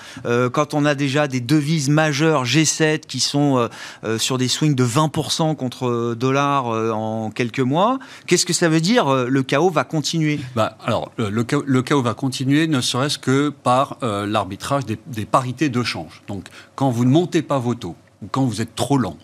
[0.52, 3.70] quand on a déjà des devises majeures G7 qui sont
[4.18, 9.28] sur des swings de 20% contre dollar en quelques mois, qu'est-ce que ça veut dire
[9.28, 10.40] Le chaos va continuer?
[10.56, 15.84] Bah, Alors, le, le, chaos va continuer ne serait-ce que par l'arbitrage des, parités de
[15.84, 16.22] change.
[16.28, 19.18] Donc, quand vous ne montez pas vos taux, ou quand vous êtes trop lent,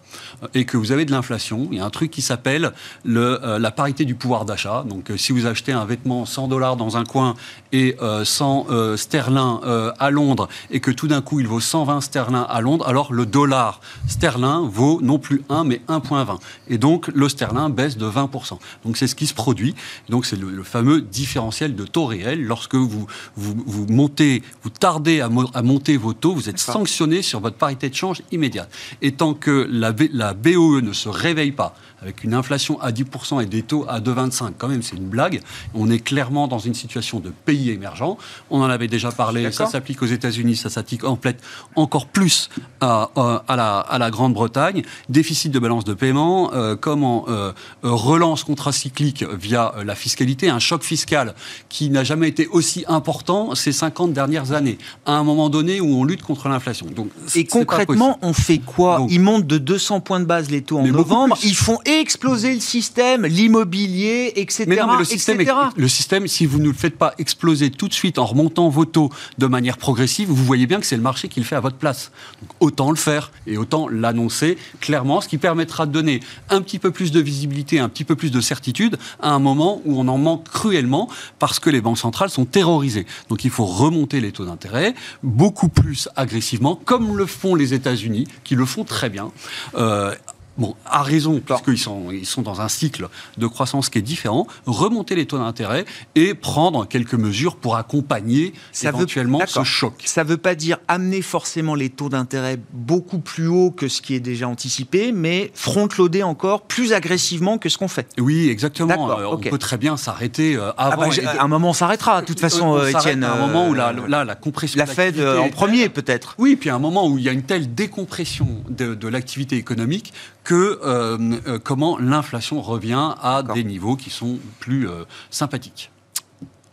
[0.53, 2.71] et que vous avez de l'inflation, il y a un truc qui s'appelle
[3.08, 4.84] euh, la parité du pouvoir d'achat.
[4.88, 7.36] Donc, euh, si vous achetez un vêtement 100 dollars dans un coin
[7.71, 9.60] et 100 euh, sterling
[9.99, 13.25] à Londres, et que tout d'un coup il vaut 120 sterling à Londres, alors le
[13.25, 16.39] dollar sterling vaut non plus 1 mais 1,20.
[16.69, 18.58] Et donc, le sterling baisse de 20%.
[18.86, 19.75] Donc, c'est ce qui se produit.
[20.10, 22.43] donc, c'est le, fameux différentiel de taux réel.
[22.43, 27.39] Lorsque vous, vous, montez, vous tardez à, à monter vos taux, vous êtes sanctionné sur
[27.39, 28.69] votre parité de change immédiate.
[29.01, 33.42] Et tant que la la BOE ne se réveille pas avec une inflation à 10%
[33.42, 35.42] et des taux à 2,25, quand même, c'est une blague.
[35.74, 38.18] On est clairement dans une situation de pays émergent.
[38.50, 41.42] On en avait déjà parlé, ça s'applique aux États-Unis, ça s'applique en fait
[41.76, 42.50] encore plus
[42.82, 43.10] à,
[43.48, 44.84] à la, Grande-Bretagne.
[45.10, 47.52] Déficit de balance de paiement, euh, comment euh,
[47.84, 51.34] euh, relance contracyclique via la fiscalité, un choc fiscal
[51.70, 55.88] qui n'a jamais été aussi important ces 50 dernières années, à un moment donné où
[55.88, 56.88] on lutte contre l'inflation.
[56.96, 59.06] Donc, et concrètement, on fait quoi?
[59.10, 62.60] Ils montent de 200 points de base les taux en novembre, ils font exploser le
[62.60, 64.65] système, l'immobilier, etc.
[64.67, 65.43] Mais le, système,
[65.76, 68.86] le système, si vous ne le faites pas exploser tout de suite en remontant vos
[68.86, 71.60] taux de manière progressive, vous voyez bien que c'est le marché qui le fait à
[71.60, 72.12] votre place.
[72.41, 76.19] Donc, autant le faire et autant l'annoncer clairement, ce qui permettra de donner
[76.50, 79.82] un petit peu plus de visibilité, un petit peu plus de certitude à un moment
[79.86, 83.06] où on en manque cruellement parce que les banques centrales sont terrorisées.
[83.30, 88.28] Donc il faut remonter les taux d'intérêt beaucoup plus agressivement, comme le font les États-Unis,
[88.43, 89.32] qui le font très bien.
[89.76, 90.13] Euh,
[90.58, 94.02] bon, a raison, parce qu'ils sont, ils sont dans un cycle de croissance qui est
[94.02, 99.93] différent, remonter les taux d'intérêt et prendre quelques mesures pour accompagner ça éventuellement ce choc.
[100.06, 104.02] Ça ne veut pas dire amener forcément les taux d'intérêt beaucoup plus haut que ce
[104.02, 108.08] qui est déjà anticipé, mais front-loader encore plus agressivement que ce qu'on fait.
[108.17, 109.12] Oui, exactement.
[109.12, 111.10] Euh, on peut très bien s'arrêter euh, ah avant.
[111.10, 113.24] Bah, à un moment, on s'arrêtera, de toute façon, Étienne.
[113.24, 114.78] À un moment où la, la, la compression.
[114.78, 116.36] La Fed en premier, peut-être.
[116.38, 119.56] Oui, puis à un moment où il y a une telle décompression de, de l'activité
[119.56, 120.13] économique
[120.48, 125.92] que euh, euh, comment l'inflation revient à des niveaux qui sont plus euh, sympathiques.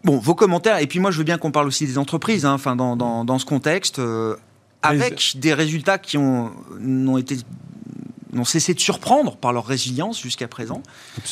[0.05, 2.53] Bon, vos commentaires, et puis moi je veux bien qu'on parle aussi des entreprises, hein,
[2.53, 4.37] enfin, dans, dans, ce contexte, euh,
[4.83, 7.39] avec des résultats qui ont, ont été
[8.35, 10.83] n'ont cessé de surprendre par leur résilience jusqu'à présent.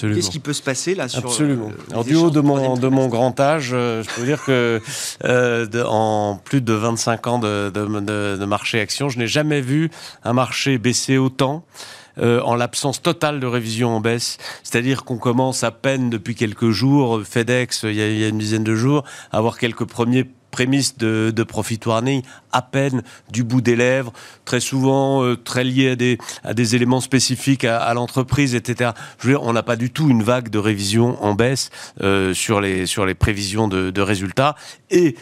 [0.00, 1.68] Qu'est-ce qui peut se passer là sur Absolument.
[1.70, 4.80] Euh, Alors, du haut de mon, de mon grand âge, euh, je peux dire que
[5.24, 9.90] euh, en plus de 25 ans de, de, de marché action, je n'ai jamais vu
[10.24, 11.64] un marché baisser autant.
[12.20, 14.38] En l'absence totale de révision en baisse.
[14.62, 18.74] C'est-à-dire qu'on commence à peine depuis quelques jours, FedEx, il y, a, une dizaine de
[18.74, 22.22] jours, à avoir quelques premiers prémices de profit warning
[22.52, 24.12] à peine du bout des lèvres,
[24.44, 28.90] très souvent euh, très liés à des, à des éléments spécifiques à, l'entreprise, etc.
[29.18, 31.70] Je veux dire, on n'a pas du tout une vague de révision en baisse
[32.02, 34.54] euh, sur, les, sur les prévisions de, de résultats.
[34.90, 35.16] Et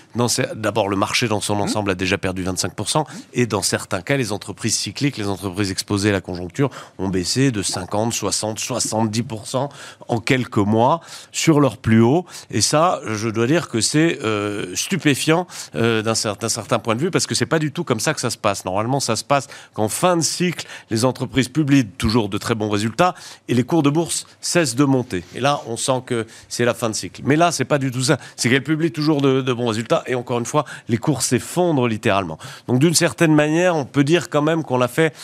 [0.54, 1.60] d'abord, le marché dans son mmh.
[1.60, 3.04] ensemble a déjà perdu 25%.
[3.34, 7.50] Et dans certains cas, les entreprises cycliques, les entreprises exposées à la conjoncture, ont baissé
[7.50, 9.68] de 50, 60, 70%
[10.08, 11.00] en quelques mois
[11.32, 12.26] sur leur plus haut.
[12.50, 17.10] Et ça, je dois dire que c'est euh, stupéfiant d'un certain, certain point de vue
[17.10, 18.64] parce que c'est pas du tout comme ça que ça se passe.
[18.64, 22.70] Normalement, ça se passe qu'en fin de cycle, les entreprises publient toujours de très bons
[22.70, 23.14] résultats
[23.48, 25.24] et les cours de bourse cessent de monter.
[25.34, 27.22] Et là, on sent que c'est la fin de cycle.
[27.24, 28.18] Mais là, c'est pas du tout ça.
[28.36, 32.38] C'est qu'elles publient toujours de, bons résultats et encore une fois, les cours s'effondrent littéralement.
[32.68, 35.14] Donc, d'une certaine manière, on peut dire quand même qu'on a fait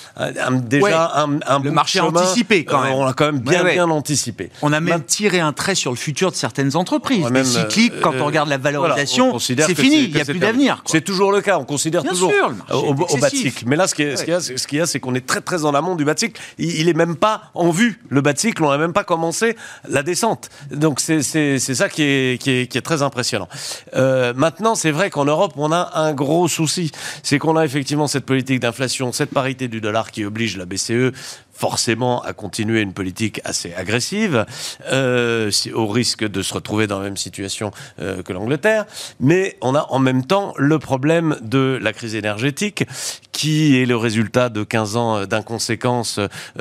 [0.63, 2.93] déjà un, un, le marché anticipé quand euh, même.
[2.95, 4.51] on l'a quand même bien bien anticipé.
[4.63, 7.29] On a même, tiré un trait sur le futur de certaines entreprises.
[7.31, 10.05] Même, cycliques, quand on euh, regarde la valorisation, c'est fini.
[10.05, 10.83] Il n'y a plus d'avenir.
[10.87, 11.59] C'est toujours le cas.
[11.59, 12.33] On considère toujours
[12.71, 13.65] au, bas de cycle.
[13.67, 16.41] Mais là, ce qu'il y a, c'est qu'on est très très en amont du cycle.
[16.59, 18.65] Il, n'est même pas en vue le cycle.
[18.65, 19.57] On n'a même pas commencé
[19.89, 20.51] la descente.
[20.71, 23.49] Donc c'est ça qui est, qui est, très impressionnant.
[23.95, 26.91] Euh, maintenant, c'est vrai qu'en Europe, on a un gros souci,
[27.23, 31.13] c'est qu'on a effectivement cette politique d'inflation, cette parité du dollar qui oblige la BCE
[31.57, 34.45] forcément à continuer une politique assez agressive,
[34.93, 38.85] euh, au risque de se retrouver dans la même situation euh, que l'Angleterre.
[39.21, 42.85] Mais on a en même temps le problème de la crise énergétique,
[43.33, 45.17] qui est le résultat de 15 ans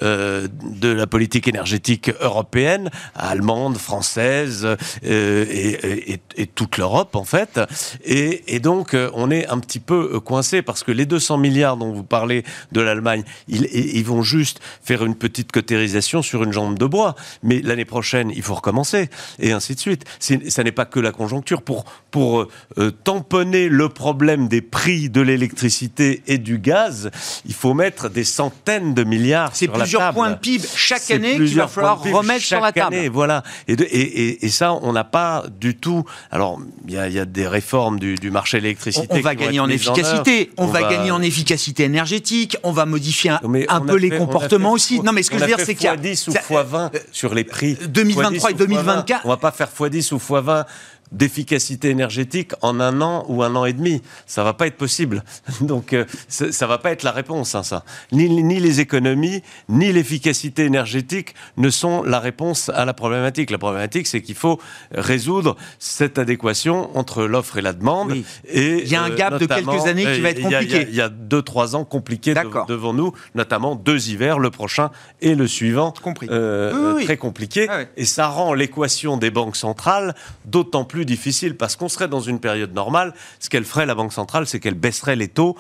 [0.02, 4.68] euh, de la politique énergétique européenne, allemande, française
[5.04, 6.20] et,
[6.54, 7.60] toute l'Europe en fait.
[8.06, 12.04] Et, donc on est un petit peu coincé parce que les 200 milliards dont vous
[12.04, 17.16] parlez de l'Allemagne, ils vont juste faire une petite cotérisation sur une jambe de bois.
[17.42, 20.06] Mais l'année prochaine, il faut recommencer, et ainsi de suite.
[20.20, 21.64] Ça n'est pas que la conjoncture.
[21.64, 27.10] Pour, pour euh, euh, tamponner le problème des prix de l'électricité et du gaz,
[27.46, 29.86] il faut mettre des centaines de milliards sur la table.
[29.86, 32.96] C'est plusieurs points de PIB chaque année qu'il va falloir remettre sur la table.
[32.96, 33.42] Année, voilà.
[33.68, 36.04] Et, et, et, ça, on n'a pas du tout...
[36.30, 39.08] Alors, il y a, y a, des réformes du, du marché de l'électricité.
[39.10, 40.52] On, va gagner en efficacité.
[40.58, 42.58] on, va, gagner en efficacité énergétique.
[42.64, 45.02] On va modifier un, un peu les comportements aussi.
[45.02, 45.96] Non, mais ce que je veux dire, c'est qu'il y a.
[45.96, 47.78] x10 ou x20 sur les prix.
[47.88, 49.26] 2023 et 2024.
[49.26, 50.66] On va pas faire x10 ou x20
[51.12, 54.02] d'efficacité énergétique en un an ou un an et demi.
[54.26, 55.24] Ça va pas être possible.
[55.62, 57.84] Donc euh, ça va pas être la réponse, hein, ça.
[58.12, 63.52] Ni, ni, les économies, ni l'efficacité énergétique ne sont la réponse à la problématique.
[63.52, 64.60] La problématique, c'est qu'il faut
[64.92, 68.14] résoudre cette adéquation entre l'offre et la demande.
[68.48, 70.88] Et, il y a un gap de quelques années qui va être compliqué.
[70.90, 72.34] Il y a, deux, trois ans compliqués
[72.68, 74.92] devant nous, notamment deux hivers, le prochain
[75.22, 75.94] et le suivant.
[76.02, 76.28] Compris.
[76.32, 77.68] Euh, très compliqué.
[77.70, 80.16] Ah et ça rend l'équation des banques centrales
[80.46, 83.14] d'autant plus difficile parce qu'on serait dans une période normale.
[83.40, 85.58] Ce qu'elle ferait, la Banque centrale, c'est qu'elle baisserait les taux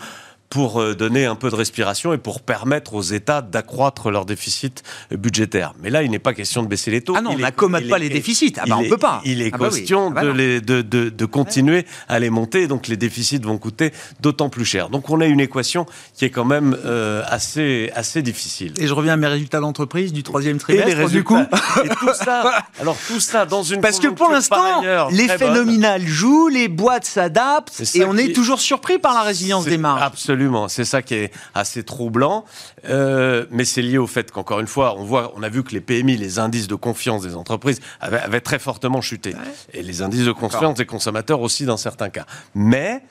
[0.50, 4.84] pour euh, donner un peu de respiration et pour permettre aux États d'accroître leur déficit
[5.12, 5.74] budgétaire.
[5.82, 7.16] Mais là, il n'est pas question de baisser les taux.
[7.18, 8.54] Ah non, on n'accommode pas les déficits.
[8.58, 9.22] Ah bah on peut pas.
[9.26, 12.30] Il est ah bah question ah bah de, les, de, de, de, continuer à les
[12.30, 14.90] monter, donc les déficits vont coûter d'autant plus cher.
[14.90, 18.74] Donc on a une équation qui est quand même euh, assez, assez difficile.
[18.80, 21.38] Et je reviens à mes résultats d'entreprise du troisième trimestre, et les du coup.
[21.84, 24.82] Et tout ça, alors tout ça dans une Parce que pour l'instant,
[25.12, 29.78] l'effet nominal joue, les boîtes s'adaptent, et on est toujours surpris par la résilience des
[29.78, 30.02] marges.
[30.02, 30.35] Absolument
[30.68, 32.46] c'est ça qui est assez troublant.
[32.88, 35.72] Euh, mais c'est lié au fait qu'encore une fois, on voit, on a vu que
[35.72, 39.34] les PMI, les indices de confiance des entreprises, avaient, très fortement chuté.
[39.74, 42.26] Et les indices de confiance des consommateurs aussi dans certains cas.
[42.54, 43.02] Mais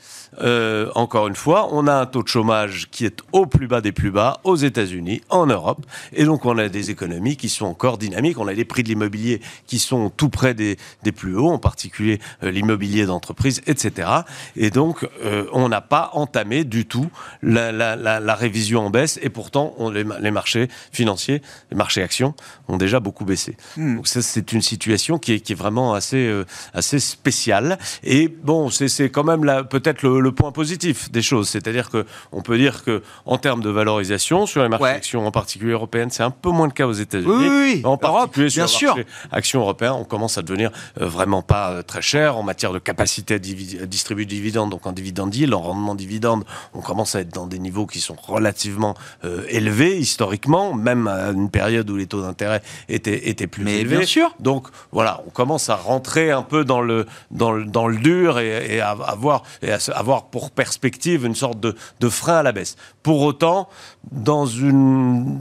[0.42, 3.80] euh, encore une fois, on a un taux de chômage qui est au plus bas
[3.80, 7.66] des plus bas aux États-Unis, en Europe, et donc on a des économies qui sont
[7.66, 8.38] encore dynamiques.
[8.38, 11.58] On a des prix de l'immobilier qui sont tout près des, des plus hauts, en
[11.58, 14.08] particulier euh, l'immobilier d'entreprise, etc.
[14.56, 17.10] Et donc euh, on n'a pas entamé du tout
[17.42, 21.76] la, la, la, la, révision en baisse, et pourtant on, les, les, marchés financiers, les
[21.76, 22.34] marchés actions
[22.68, 23.56] ont déjà beaucoup baissé.
[23.76, 23.96] Hmm.
[23.96, 26.42] Donc ça, c'est une situation qui est, qui est vraiment assez,
[26.72, 27.78] assez spéciale.
[28.02, 31.48] Et bon, c'est quand même peut-être le le, point positif des choses.
[31.48, 35.72] C'est-à-dire qu'on peut dire que en termes de valorisation, sur les marchés actions en particulier
[35.72, 37.32] européennes, c'est un peu moins le cas aux États-Unis.
[37.32, 38.96] Oui, oui, En particulier sur bien sûr.
[39.30, 42.78] actions européennes, on commence à devenir euh, vraiment pas euh, très cher en matière de
[42.78, 47.20] capacité à, distribuer du dividende, donc en dividende yield, en rendement dividende, on commence à
[47.20, 51.96] être dans des niveaux qui sont relativement euh, élevés historiquement, même à une période où
[51.96, 53.98] les taux d'intérêt étaient, étaient plus Mais élevés.
[53.98, 54.34] Bien sûr.
[54.40, 58.38] Donc voilà, on commence à rentrer un peu dans le, dans le, dans le dur
[58.38, 62.52] et, à avoir, et à avoir pour perspective une sorte de, de frein à la
[62.52, 62.76] baisse.
[63.02, 63.68] Pour autant,
[64.12, 65.40] dans une,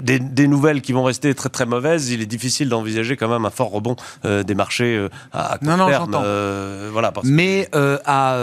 [0.00, 3.44] des, des, nouvelles qui vont rester très très mauvaises, il est difficile d'envisager quand même
[3.44, 6.14] un fort rebond euh, des marchés euh, à, court non, terme.
[6.14, 8.38] Euh, voilà, Mais à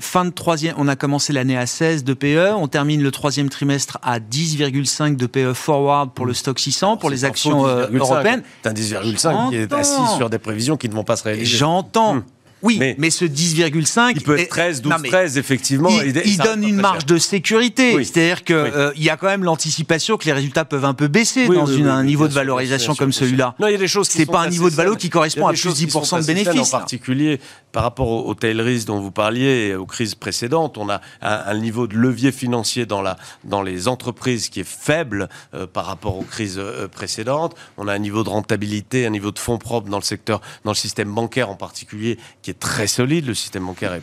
[0.00, 3.50] fin de troisième, on a commencé l'année à 16 de PE, on termine le troisième
[3.50, 8.42] trimestre à 10,5 de PE forward pour le stock 600, pour les actions européennes.
[8.62, 11.56] C'est un 10,5 qui est assis sur des prévisions qui ne vont pas se réaliser.
[11.56, 12.14] J'entends.
[12.14, 12.22] Hmm.
[12.62, 14.12] Oui, mais, ce 10,5...
[14.16, 15.90] Il peut être 13, 12, 13, effectivement.
[15.90, 17.92] Il, donne une marge de sécurité.
[18.04, 21.46] C'est-à-dire qu'il euh, y a quand même l'anticipation que les résultats peuvent un peu baisser
[21.48, 23.54] dans un niveau de valorisation comme celui-là.
[23.58, 25.52] Non, il y a des choses C'est pas un niveau de valo qui correspond à
[25.52, 26.74] plus 10% de bénéfices.
[26.74, 27.40] En particulier,
[27.72, 31.96] par rapport aux, aux dont vous parliez aux crises précédentes, on a un, niveau de
[31.96, 36.58] levier financier dans, la, dans les entreprises qui est faible euh, par rapport aux crises
[36.58, 37.54] euh, précédentes.
[37.76, 40.70] On a un niveau de rentabilité, un niveau de fonds propres dans le secteur, dans
[40.70, 43.26] le système bancaire en particulier, qui est très solide.
[43.26, 43.98] Le système bancaire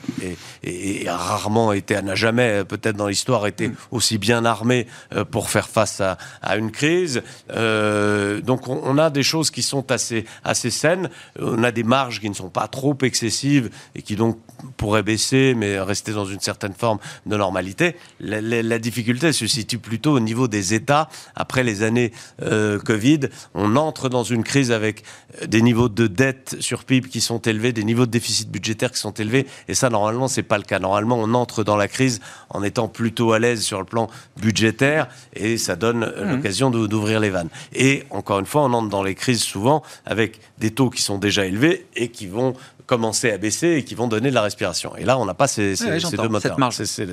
[0.64, 5.70] est, rarement été, n'a jamais peut-être dans l'histoire été aussi bien armé euh, pour faire
[5.70, 6.18] face à,
[6.56, 7.24] une crise.
[7.52, 11.10] Euh, donc on, a des choses qui sont assez, assez saines.
[11.40, 14.40] On a des marges qui ne sont pas trop excessives et qui donc
[14.78, 17.96] pourraient baisser, mais rester dans une certaine forme de normalité.
[18.20, 21.10] La, difficulté se situe plutôt au niveau des États.
[21.36, 23.22] Après les années euh, Covid,
[23.54, 25.04] on entre dans une crise avec
[25.46, 29.00] des niveaux de dette sur PIB qui sont élevés, des niveaux de déficit budgétaires qui
[29.00, 29.48] sont élevés.
[29.68, 30.80] Et ça, normalement, c'est pas le cas.
[30.80, 32.20] Normalement, on entre dans la crise
[32.50, 36.36] en étant plutôt à l'aise sur le plan budgétaire et ça donne euh, mmh.
[36.36, 37.50] l'occasion d'ouvrir les vannes.
[37.74, 41.18] Et encore une fois, on entre dans les crises souvent avec des taux qui sont
[41.18, 42.54] déjà élevés et qui vont
[42.86, 44.96] commencer à baisser et qui vont donner de la respiration.
[44.98, 46.58] Et là, on n'a pas ces, deux moteurs.
[46.72, 47.08] C'est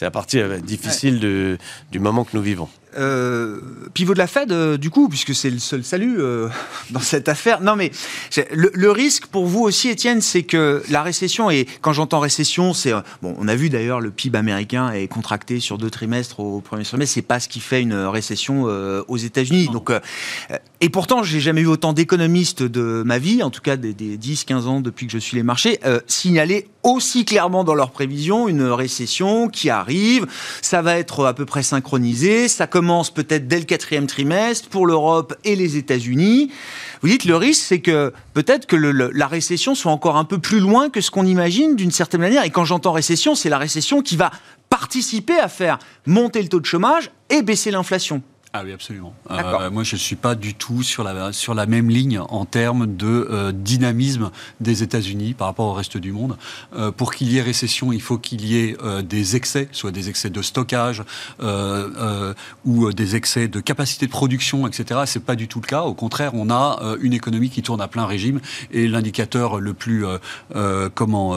[0.00, 1.58] la partie euh, difficile
[1.90, 2.68] du moment que nous vivons.
[2.96, 3.60] Euh,
[3.92, 6.48] pivot de la Fed, euh, du coup, puisque c'est le seul salut euh,
[6.90, 7.60] dans cette affaire.
[7.60, 7.90] Non, mais
[8.50, 12.92] le, risque pour vous aussi, Étienne, c'est que la récession, et quand j'entends récession, c'est.
[13.22, 16.84] bon, on a vu d'ailleurs le PIB américain est contracté sur deux trimestres au premier
[16.84, 18.64] semestre, c'est pas ce qui fait une récession
[19.08, 19.68] aux États-Unis.
[19.72, 19.92] Donc,
[20.80, 24.16] et pourtant, j'ai jamais eu autant d'économistes de ma vie, en tout cas des, des
[24.16, 28.62] 10-15 ans depuis que je suis les marchés, signaler aussi clairement dans leurs prévisions une
[28.62, 30.26] récession qui arrive.
[30.62, 32.48] Ça va être à peu près synchronisé.
[32.48, 32.77] Ça commence
[33.14, 36.50] peut-être dès le quatrième trimestre pour l'Europe et les États-Unis.
[37.02, 40.60] Vous dites le risque, c'est que peut-être que la récession soit encore un peu plus
[40.60, 42.44] loin que ce qu'on imagine d'une certaine manière.
[42.44, 44.30] Et quand j'entends récession, c'est la récession qui va
[44.70, 48.22] participer à faire monter le taux de chômage et baisser l'inflation.
[48.54, 49.12] Ah oui, absolument.
[49.30, 52.46] Euh, moi, je ne suis pas du tout sur la, sur la même ligne en
[52.46, 54.30] termes de euh, dynamisme
[54.60, 56.38] des États-Unis par rapport au reste du monde.
[56.74, 60.08] Euh, pour qu'il y ait récession, il faut qu'il y ait des excès, soit des
[60.08, 61.02] excès de stockage
[62.64, 65.00] ou des excès de capacité de production, etc.
[65.04, 65.82] C'est pas du tout le cas.
[65.82, 68.40] Au contraire, on a une économie qui tourne à plein régime
[68.70, 70.06] et l'indicateur le plus
[70.94, 71.36] comment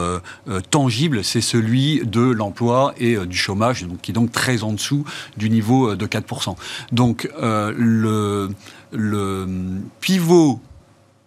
[0.70, 5.04] tangible, c'est celui de l'emploi et du chômage, donc, qui est donc très en dessous
[5.38, 6.56] du niveau de 4%.
[6.92, 7.01] Donc
[7.42, 8.52] euh,
[8.92, 10.60] le, pivot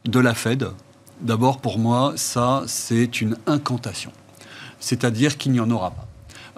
[0.04, 0.68] de la Fed,
[1.20, 4.12] d'abord pour moi, ça c'est une incantation.
[4.80, 6.06] C'est-à-dire qu'il n'y en aura pas.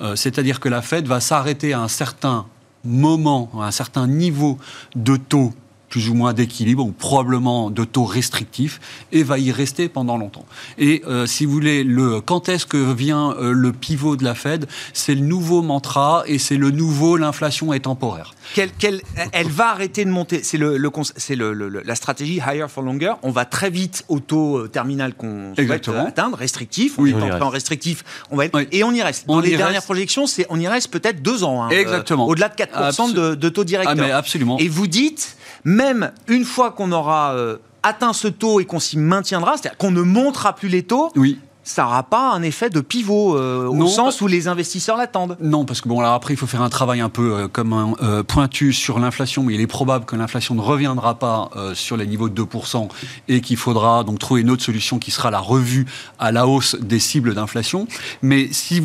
[0.01, 2.47] Euh, c'est-à-dire que la Fed va s'arrêter à un certain
[2.85, 4.59] moment, à un certain niveau
[4.95, 5.53] de taux
[5.97, 8.81] plus ou moins d'équilibre, ou probablement de taux restrictifs,
[9.13, 10.45] et va y rester pendant longtemps.
[10.77, 14.35] Et euh, si vous voulez, le, quand est-ce que vient euh, le pivot de la
[14.35, 18.35] Fed C'est le nouveau mantra, et c'est le nouveau l'inflation est temporaire.
[18.83, 20.43] elle va arrêter de monter.
[20.43, 23.15] C'est le, le, la stratégie higher for longer.
[23.23, 26.99] On va très vite au taux euh, terminal qu'on souhaite atteindre, restrictif.
[26.99, 28.05] Oui, on est en restrictif.
[28.31, 29.27] On va Et on y reste.
[29.27, 31.63] Dans les dernières projections, c'est on y reste peut-être deux ans.
[31.63, 32.27] Hein, Exactement.
[32.27, 33.95] Au-delà de 4% de, de, taux directeur.
[33.99, 34.59] Ah, mais absolument.
[34.59, 38.97] Et vous dites même une fois qu'on aura euh, atteint ce taux et qu'on s'y
[38.97, 42.81] maintiendra, c'est-à-dire qu'on ne montera plus les taux, oui ça n'aura pas un effet de
[42.81, 45.37] pivot euh, au sens où les investisseurs l'attendent.
[45.41, 47.73] Non, parce que bon, alors après, il faut faire un travail un peu euh, comme
[47.73, 51.97] un euh, pointu sur l'inflation, mais il est probable que l'inflation ne reviendra pas sur
[51.97, 52.89] les niveaux de 2%
[53.29, 55.87] et qu'il faudra donc trouver une autre solution qui sera la revue
[56.19, 57.89] à la hausse des cibles d'inflation.
[58.23, 58.83] Mais si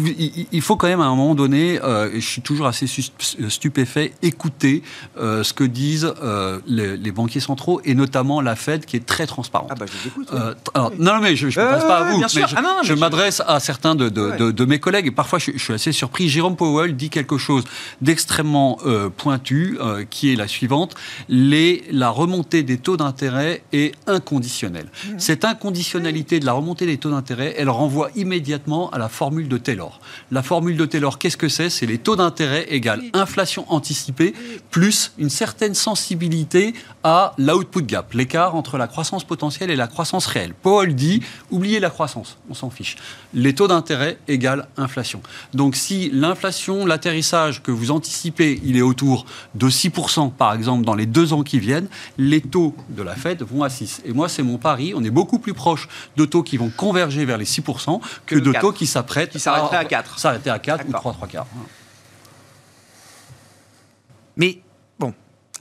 [0.52, 2.88] il faut quand même à un moment donné, et je suis toujours assez
[3.50, 4.82] stupéfait, écouter
[5.18, 6.14] ce que disent
[6.68, 9.70] les, banquiers centraux et notamment la Fed qui est très transparente.
[9.72, 10.32] Ah bah je vous écoute.
[11.00, 12.18] non, mais je ne pense pas à vous.
[12.18, 12.48] Bien sûr.
[12.56, 16.30] Ah je m'adresse à certains de, de, mes collègues et parfois je, suis assez surpris.
[16.30, 17.64] Jérôme Powell dit quelque chose
[18.02, 20.96] d'extrêmement euh, pointu, euh, qui est la suivante
[21.30, 24.88] les, la remontée des taux d'intérêt est inconditionnelle.
[24.88, 25.10] Mmh.
[25.18, 29.58] Cette inconditionnalité de la remontée des taux d'intérêt, elle renvoie immédiatement à la formule de
[29.58, 30.00] Taylor.
[30.32, 31.70] La formule de Taylor, qu'est-ce que c'est?
[31.70, 34.34] C'est les taux d'intérêt égale inflation anticipée
[34.70, 40.26] plus une certaine sensibilité à l'output gap, l'écart entre la croissance potentielle et la croissance
[40.26, 40.54] réelle.
[40.54, 42.96] Paul dit, oubliez la croissance, on s'en fiche.
[43.34, 45.22] Les taux d'intérêt égale inflation.
[45.54, 50.96] Donc si l'inflation, l'atterrissage que vous anticipez, il est autour de 6% par exemple dans
[50.96, 51.88] les deux ans qui viennent,
[52.18, 54.02] les taux de la Fed vont à 6.
[54.06, 55.88] Et moi, c'est mon pari, on est beaucoup plus proche
[56.18, 59.78] de taux qui vont converger vers les 6% que, de taux qui s'apprêtent qui s'arrêteraient
[59.78, 60.20] à 4.
[60.20, 61.48] S'arrêter à 4 ou 3, 3 quarts.
[64.38, 64.62] Mais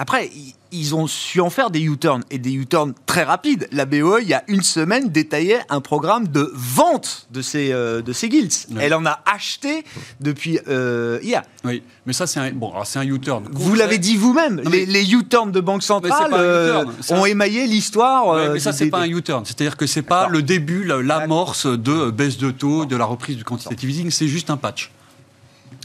[0.00, 0.30] après,
[0.72, 3.68] ils ont su en faire des U-turns et des U-turns très rapides.
[3.70, 8.00] La BOE, il y a une semaine, détaillait un programme de vente de ces, euh,
[8.00, 8.66] de ces guilds.
[8.78, 9.84] Elle en a acheté
[10.18, 11.42] depuis euh, hier.
[11.64, 13.46] Oui, mais ça, c'est un, bon, un U-turn.
[13.52, 18.52] Vous l'avez dit vous-même, les, les U-turns de Banque Centrale euh, ont émaillé l'histoire.
[18.54, 19.44] mais ça, c'est pas un U-turn.
[19.44, 23.44] C'est-à-dire que c'est pas le début, l'amorce de baisse de taux, de la reprise du
[23.44, 24.92] quantitative easing, c'est juste un patch.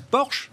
[0.10, 0.50] Porsche?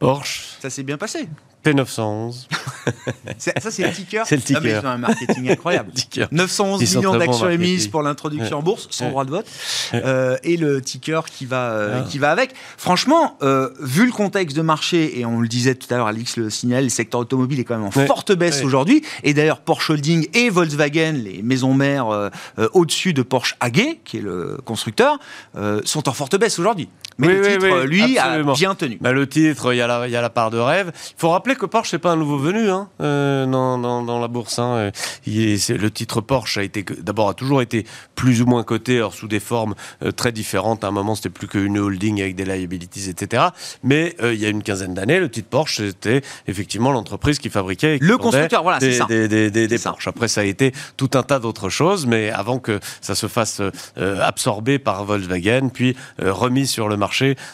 [0.00, 0.56] Porsche.
[0.60, 1.28] Ça s'est bien passé.
[1.66, 2.46] P911.
[3.38, 4.22] ça, c'est le ticker.
[4.26, 4.60] C'est le ticker.
[4.64, 5.90] Ah, ils ont un marketing incroyable.
[6.30, 9.46] 911 millions d'actions émises pour l'introduction en bourse, sans droit de vote.
[9.94, 12.08] Euh, et le ticker qui va, euh, ah.
[12.08, 12.54] qui va avec.
[12.76, 16.36] Franchement, euh, vu le contexte de marché, et on le disait tout à l'heure, Alix
[16.36, 19.02] le signale, le secteur automobile est quand même en forte baisse aujourd'hui.
[19.24, 22.30] Et d'ailleurs, Porsche Holding et Volkswagen, les maisons mères
[22.72, 25.18] au-dessus de Porsche AG, qui est le constructeur,
[25.84, 26.88] sont en forte baisse aujourd'hui.
[27.18, 28.98] Mais le titre, lui, a bien tenu.
[29.00, 30.92] Bah, le titre, il y, a la, y a la part de rêve.
[30.94, 34.20] Il faut rappeler que Porsche, c'est pas un nouveau venu hein, euh, dans, dans, dans,
[34.20, 34.58] la bourse.
[34.58, 34.90] Hein.
[35.26, 38.96] Il est, le titre Porsche a été d'abord a toujours été plus ou moins coté,
[38.96, 40.84] alors sous des formes euh, très différentes.
[40.84, 43.44] À un moment, c'était plus qu'une holding avec des liabilities, etc.
[43.82, 47.48] Mais euh, il y a une quinzaine d'années, le titre Porsche, c'était effectivement l'entreprise qui
[47.48, 49.06] fabriquait le constructeur, voilà, des, ça.
[49.06, 50.08] des, des, des, Porsche.
[50.08, 53.62] Après, ça a été tout un tas d'autres choses, mais avant que ça se fasse
[53.96, 57.05] absorber par Volkswagen, puis remis sur le marché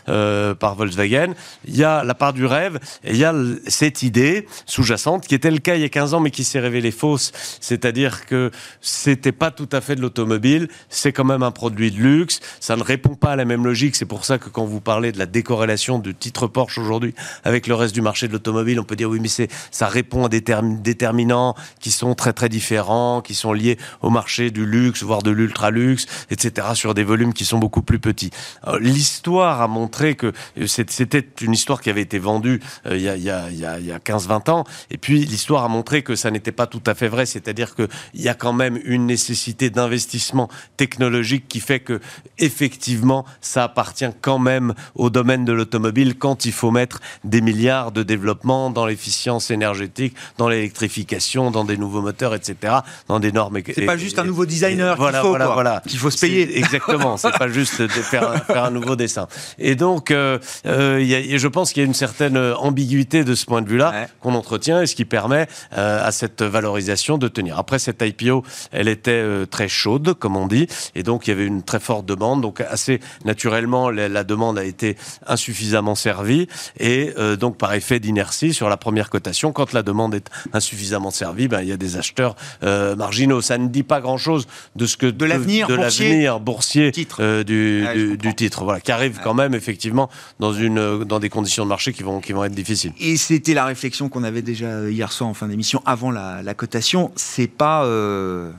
[0.07, 1.35] par Volkswagen,
[1.67, 3.35] il y a la part du rêve et il y a
[3.67, 6.61] cette idée sous-jacente qui était le cas il y a 15 ans mais qui s'est
[6.61, 8.51] révélée fausse, c'est-à-dire que
[8.81, 12.77] c'était pas tout à fait de l'automobile, c'est quand même un produit de luxe, ça
[12.77, 15.19] ne répond pas à la même logique, c'est pour ça que quand vous parlez de
[15.19, 18.97] la décorrélation du titre Porsche aujourd'hui avec le reste du marché de l'automobile, on peut
[18.97, 19.29] dire oui mais
[19.71, 20.43] ça répond à des
[20.83, 25.31] déterminants qui sont très très différents, qui sont liés au marché du luxe, voire de
[25.31, 26.69] l'ultra luxe, etc.
[26.75, 28.31] sur des volumes qui sont beaucoup plus petits.
[28.79, 30.33] L'histoire a montré que
[30.67, 33.93] c'était une histoire qui avait été vendue euh, il y a, y a il y
[33.93, 34.65] a, 15-20 ans.
[34.91, 37.89] Et puis l'histoire a montré que ça n'était pas tout à fait vrai, c'est-à-dire qu'il
[38.15, 42.01] y a quand même une nécessité d'investissement technologique qui fait que
[42.39, 47.93] effectivement ça appartient quand même au domaine de l'automobile quand il faut mettre des milliards
[47.93, 52.75] de développement dans l'efficience énergétique, dans l'électrification, dans des nouveaux moteurs, etc.,
[53.09, 53.59] dans des normes.
[53.75, 55.83] C'est pas juste un nouveau designer qu'il faut, voilà, voilà.
[55.87, 56.59] qu'il faut se payer.
[56.59, 59.29] Exactement, c'est pas juste de faire, faire, un nouveau dessin.
[59.59, 63.35] Et donc, euh, euh, y a, je pense qu'il y a une certaine ambiguïté de
[63.35, 67.29] ce point de vue-là qu'on entretient et ce qui permet euh, à cette valorisation de
[67.29, 67.59] tenir.
[67.59, 71.33] Après, cette IPO, elle était euh, très chaude, comme on dit, et donc il y
[71.33, 72.41] avait une très forte demande.
[72.43, 76.47] Donc assez naturellement, la, demande a été insuffisamment servie
[76.79, 81.11] et euh, donc par effet d'inertie sur la première cotation, quand la demande est insuffisamment
[81.11, 83.41] servie, ben, il y a des acheteurs marginaux.
[83.41, 87.43] Ça ne dit pas grand-chose de ce que de l'avenir boursier, boursier titre.
[87.43, 90.11] du, du, titre, voilà, qui arrive quand même effectivement
[90.41, 92.93] dans une dans des conditions de marché qui vont qui vont être difficiles.
[93.01, 97.13] Et c'était la réflexion qu'on avait déjà hier soir en fin d'émission, avant la, cotation.
[97.17, 98.53] C'est pas, euh,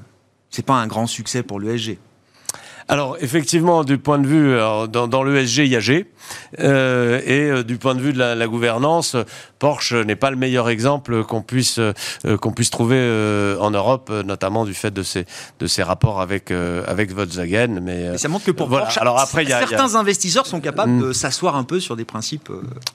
[0.50, 1.98] c'est pas un grand succès pour l'ESG.
[2.90, 4.58] Alors effectivement, du point de vue,
[4.92, 6.06] dans, dans l'ESG, il y a G,
[6.60, 9.16] euh, et euh, du point de vue de la, gouvernance,
[9.64, 11.94] Porsche n'est pas le meilleur exemple qu'on puisse euh,
[12.38, 13.00] qu'on puisse trouver
[13.60, 15.26] en Europe, notamment du fait de ses
[15.60, 17.80] de ses rapports avec avec Volkswagen.
[17.82, 21.08] Mais, ça montre que pour Porsche, alors après, certains investisseurs sont capables mm.
[21.08, 22.50] de s'asseoir un peu sur des principes.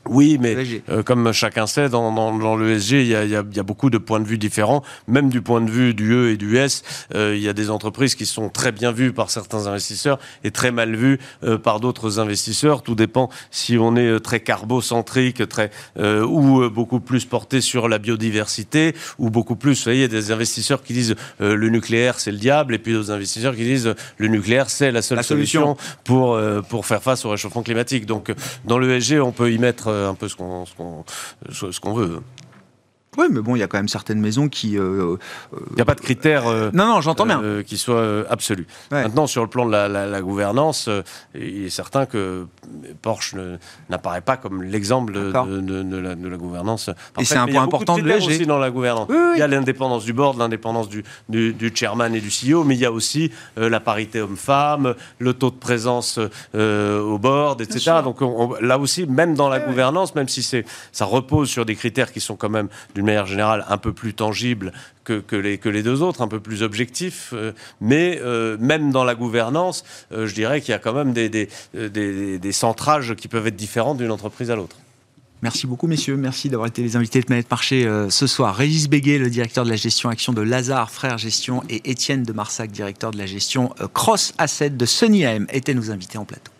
[0.07, 3.59] oui, mais comme chacun sait, dans, dans, dans l'ESG, il y a, y, a, y
[3.59, 6.37] a beaucoup de points de vue différents, même du point de vue du E et
[6.37, 6.83] du S.
[7.14, 10.71] il y a des entreprises qui sont très bien vues par certains investisseurs et très
[10.71, 11.19] mal vues
[11.62, 12.83] par d'autres investisseurs.
[12.83, 17.61] Tout dépend si on est euh, très carbocentrique, très euh, ou euh, beaucoup plus porté
[17.61, 22.32] sur la biodiversité, ou beaucoup plus, vous voyez, des investisseurs qui disent le nucléaire c'est
[22.32, 25.76] le diable, et puis d'autres investisseurs qui disent le nucléaire c'est la seule solution.
[26.04, 26.38] pour
[26.68, 28.06] pour faire face au réchauffement climatique.
[28.06, 28.32] Donc
[28.64, 30.64] dans l'ESG, on peut y mettre un peu ce qu'on
[31.50, 32.20] ce qu'on veut.
[33.16, 34.72] Oui, mais bon, il y a quand même certaines maisons qui.
[34.72, 35.18] il
[35.74, 36.44] n'y a pas de critères.
[36.72, 37.62] non, non, j'entends bien.
[37.66, 38.66] qui soient absolus.
[38.90, 40.88] Maintenant, sur le plan de la, gouvernance,
[41.34, 42.46] il est certain que
[43.03, 43.35] Porsche
[43.89, 46.91] n'apparaît pas comme l'exemple de, la, gouvernance.
[47.19, 49.09] Et c'est un point important de aussi dans la gouvernance.
[49.11, 52.81] Il y a l'indépendance du board, l'indépendance du, du, chairman et du CEO, mais il
[52.81, 56.19] y a aussi la parité homme-femme, le taux de présence
[56.55, 57.97] au board, etc.
[58.03, 58.21] Donc
[58.61, 62.37] là aussi, même dans la gouvernance, même si ça repose sur des critères qui sont
[62.37, 64.73] quand même, d'une manière générale, un peu plus tangibles
[65.09, 67.30] que, les, deux autres, un peu plus objectifs.
[67.32, 71.12] Euh, mais euh, même dans la gouvernance, euh, je dirais qu'il y a quand même
[71.12, 74.76] des centrages qui peuvent être différents d'une entreprise à l'autre.
[75.40, 76.16] Merci beaucoup, messieurs.
[76.16, 78.56] Merci d'avoir été les invités de Planète Marché ce soir.
[78.56, 82.32] Régis Béguet, le directeur de la gestion action de Lazare Frères Gestion, et Étienne de
[82.32, 86.50] Marsac, directeur de la gestion Cross Asset de Sony AM, étaient nos invités en plateau.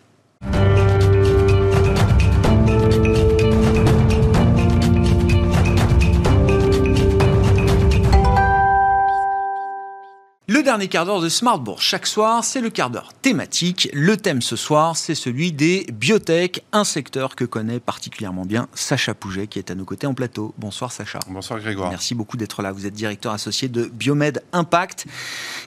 [10.49, 13.87] Le dernier quart d'heure de Smartbourg, chaque soir, c'est le quart d'heure thématique.
[13.93, 19.13] Le thème ce soir, c'est celui des biotech, un secteur que connaît particulièrement bien Sacha
[19.13, 20.55] Pouget, qui est à nos côtés en plateau.
[20.57, 21.19] Bonsoir Sacha.
[21.29, 21.91] Bonsoir Grégoire.
[21.91, 22.71] Merci beaucoup d'être là.
[22.71, 25.05] Vous êtes directeur associé de Biomed Impact,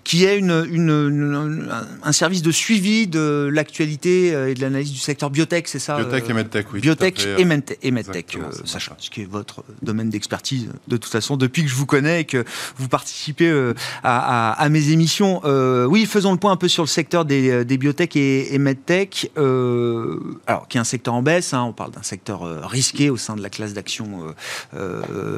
[0.02, 1.70] qui est une,
[2.02, 5.96] un service de suivi de l'actualité euh, et de l'analyse du secteur biotech, c'est ça
[5.96, 6.80] Biotech et medtech, oui.
[6.80, 7.44] Biotech et,
[7.92, 11.76] medtech, euh, Sacha, ce qui est votre domaine d'expertise de toute façon depuis que je
[11.76, 12.44] vous connais et que
[12.78, 15.40] vous participez euh, à, à, à mes émissions.
[15.44, 19.30] Euh, oui, faisons le point un peu sur le secteur des, euh, biotech et, medtech,
[19.38, 21.54] euh, alors qui est un secteur en baisse.
[21.54, 24.34] Hein, on parle d'un secteur risqué au sein de la classe d'action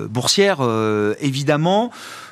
[0.09, 0.59] boursière,
[1.21, 1.91] évidemment.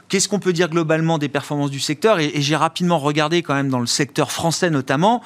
[0.08, 2.20] Qu'est-ce qu'on peut dire globalement des performances du secteur?
[2.20, 5.22] Et j'ai rapidement regardé quand même dans le secteur français notamment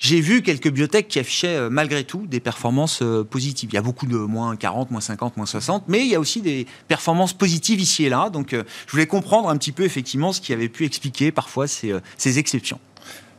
[0.00, 3.68] j'ai vu quelques biotech qui affichaient euh, malgré tout des performances euh, positives.
[3.70, 6.20] Il y a beaucoup de moins 40, moins 50, moins 60, mais il y a
[6.20, 8.30] aussi des performances positives ici et là.
[8.30, 11.66] Donc euh, je voulais comprendre un petit peu effectivement ce qui avait pu expliquer parfois
[11.68, 12.00] ces,
[12.38, 12.80] exceptions.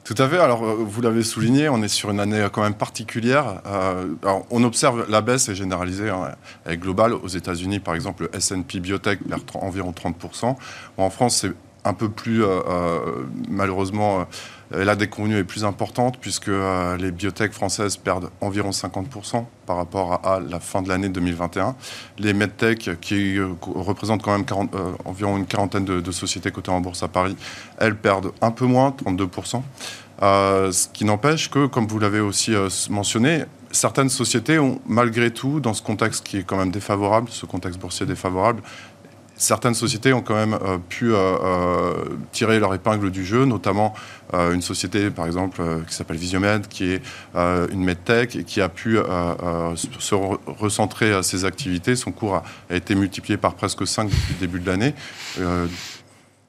[0.03, 0.37] Tout à fait.
[0.37, 3.61] Alors, vous l'avez souligné, on est sur une année quand même particulière.
[4.23, 6.35] alors, on observe la baisse est généralisée hein,
[6.65, 7.13] elle est globale.
[7.13, 10.55] Aux États-Unis, par exemple, le S&P Biotech perd environ 30%.
[10.97, 11.53] En France, c'est
[11.83, 12.43] un peu plus,
[13.49, 14.25] malheureusement,
[14.73, 19.77] euh, la déconvenue est plus importante puisque euh, les biotech françaises perdent environ 50% par
[19.77, 21.75] rapport à, la fin de l'année 2021.
[22.19, 24.45] Les medtech, qui euh, représentent quand même
[25.05, 27.35] environ une quarantaine de, sociétés cotées en bourse à Paris,
[27.77, 29.61] elles perdent un peu moins, 32%.
[30.21, 32.53] ce qui n'empêche que, comme vous l'avez aussi
[32.89, 37.45] mentionné, certaines sociétés ont malgré tout, dans ce contexte qui est quand même défavorable, ce
[37.45, 38.61] contexte boursier défavorable,
[39.41, 41.93] certaines sociétés ont quand même euh, pu euh, euh,
[42.31, 43.93] tirer leur épingle du jeu, notamment
[44.33, 47.01] une société, par exemple, qui s'appelle Visiomed, qui est
[47.35, 50.15] une medtech et qui a pu se
[50.47, 51.97] recentrer ses activités.
[51.97, 54.93] Son cours a, a, été multiplié par presque 5 depuis le début de l'année.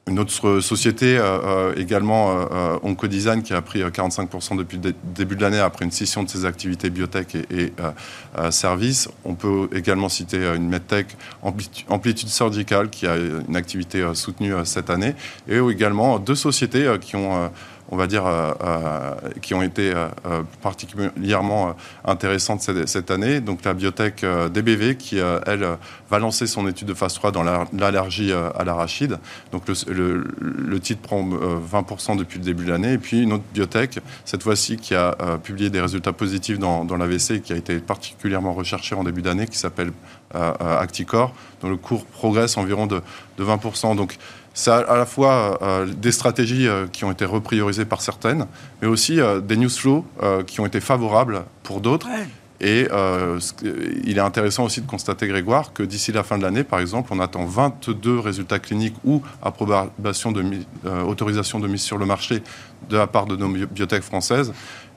[0.08, 5.36] Une autre société euh, euh, également, euh, Oncodesign, qui a pris 45% depuis le début
[5.36, 7.72] de l'année après une scission de ses activités biotech et,
[8.50, 9.08] services.
[9.24, 11.06] On peut également citer une medtech
[11.88, 15.14] Amplitude Surgical qui a une activité soutenue cette année
[15.48, 17.50] et également deux sociétés qui ont
[17.92, 21.76] on va dire, euh, euh, qui ont été euh, particulièrement
[22.06, 23.40] intéressantes cette, année.
[23.40, 25.66] Donc la biotech DBV qui, elle,
[26.10, 29.18] va lancer son étude de phase 3 dans l'allergie à l'arachide.
[29.52, 32.94] Donc le, titre prend 20% depuis le début de l'année.
[32.94, 37.32] Et puis une autre biotech, cette fois-ci, qui a publié des résultats positifs dans, l'AVC
[37.32, 39.92] et qui a été particulièrement recherchée en début d'année, qui s'appelle
[40.34, 43.02] Acticor, dont le cours progresse environ de,
[43.36, 43.96] de 20%.
[43.96, 44.16] Donc
[44.54, 48.46] c'est à, la fois euh, des stratégies euh, qui ont été repriorisées par certaines,
[48.80, 50.04] mais aussi euh, des news flows
[50.46, 52.08] qui ont été favorables pour d'autres.
[52.60, 52.86] Et
[54.04, 57.10] il est intéressant aussi de constater, Grégoire, que d'ici la fin de l'année, par exemple,
[57.12, 60.44] on attend 22 résultats cliniques ou approbation de
[61.04, 62.42] autorisation de mise sur le marché
[62.88, 64.52] de la part de nos biotech françaises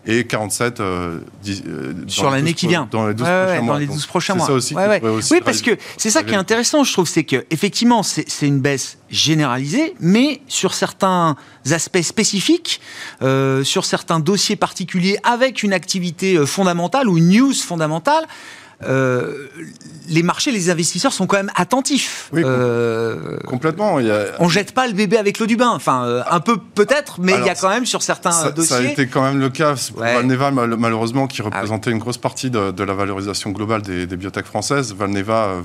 [0.05, 4.49] et 47 euh, euh, sur l'année qui vient dans les 12 prochains mois.
[4.51, 8.47] aussi oui, parce que c'est ça qui est intéressant, je trouve, c'est que effectivement c'est
[8.47, 11.35] une baisse généralisée, mais sur certains
[11.71, 12.81] aspects spécifiques,
[13.21, 18.25] euh, sur certains dossiers particuliers, avec une activité fondamentale ou une news fondamentale.
[18.83, 19.47] Euh,
[20.07, 22.29] les marchés, les investisseurs sont quand même attentifs.
[22.33, 23.99] Oui, euh, complètement.
[23.99, 24.25] Il y a...
[24.39, 25.69] On jette pas le bébé avec l'eau du bain.
[25.69, 28.75] Enfin, euh, un peu peut-être, mais il y a quand même sur certains dossiers.
[28.75, 32.17] Ça a été quand même le cas pour Valneva, malheureusement, qui ah représentait une grosse
[32.17, 34.93] partie de, la valorisation globale des, des biotech françaises.
[34.93, 35.55] Valneva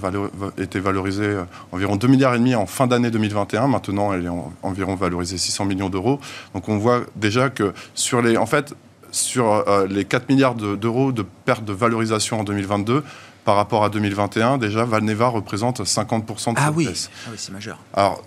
[0.56, 1.36] était valorisée
[1.72, 3.66] environ 2 milliards et demi en fin d'année 2021.
[3.66, 4.30] Maintenant, elle est
[4.62, 6.20] environ valorisée 600 millions d'euros.
[6.54, 8.74] Donc, on voit déjà que sur les, en fait,
[9.10, 13.02] sur euh, les 4 milliards d'euros de, perte de valorisation en 2022,
[13.44, 16.86] par rapport à 2021, déjà, Valneva représente 50% de ah cette oui.
[16.86, 17.10] baisse.
[17.24, 17.78] Ah oui, c'est majeur.
[17.94, 18.22] Alors,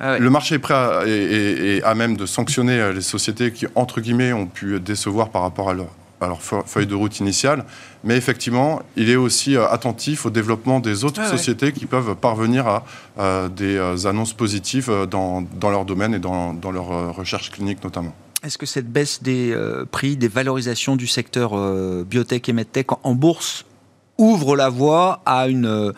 [0.00, 4.00] ah le marché est prêt à, et, à même de sanctionner les sociétés qui, entre
[4.00, 5.88] guillemets, ont pu décevoir par rapport à leur,
[6.66, 7.64] feuille de route initiale,
[8.04, 12.14] mais effectivement, il est aussi euh, attentif au développement des autres ah sociétés qui peuvent
[12.14, 17.50] parvenir à des euh, annonces positives euh, dans, leur domaine et dans, dans leur recherche
[17.50, 18.14] clinique notamment.
[18.44, 19.56] Est-ce que cette baisse des
[19.90, 21.56] prix, des valorisations du secteur
[22.04, 23.64] biotech et medtech en bourse
[24.18, 25.92] ouvre la voie à une, euh,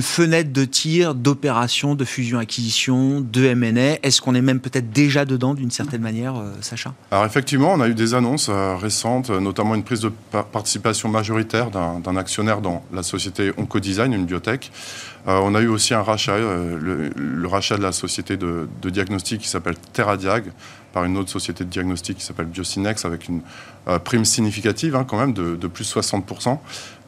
[0.00, 3.98] fenêtre de tir d'opérations de fusion-acquisition, de M&A.
[4.02, 6.94] Est-ce qu'on est même peut-être déjà dedans d'une certaine manière, euh, Sacha?
[7.10, 10.10] Alors effectivement, on a eu des annonces euh, récentes, notamment une prise de
[10.50, 14.72] participation majoritaire d'un actionnaire dans la société Oncodesign, une biotech.
[15.26, 19.48] on a eu aussi un rachat, le, rachat de la société de, de diagnostic qui
[19.48, 20.44] s'appelle TerraDiag
[20.92, 23.40] par une autre société de diagnostic qui s'appelle Biocinex avec une
[24.04, 26.58] prime significative hein, quand même de, de plus 60%.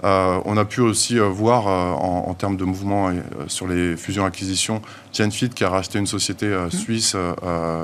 [0.05, 3.13] Euh, on a pu aussi euh, voir euh, en, termes de mouvement
[3.47, 4.83] sur les fusions-acquisitions,
[5.13, 6.71] Genfit qui a racheté une société mmh.
[6.71, 7.17] suisse,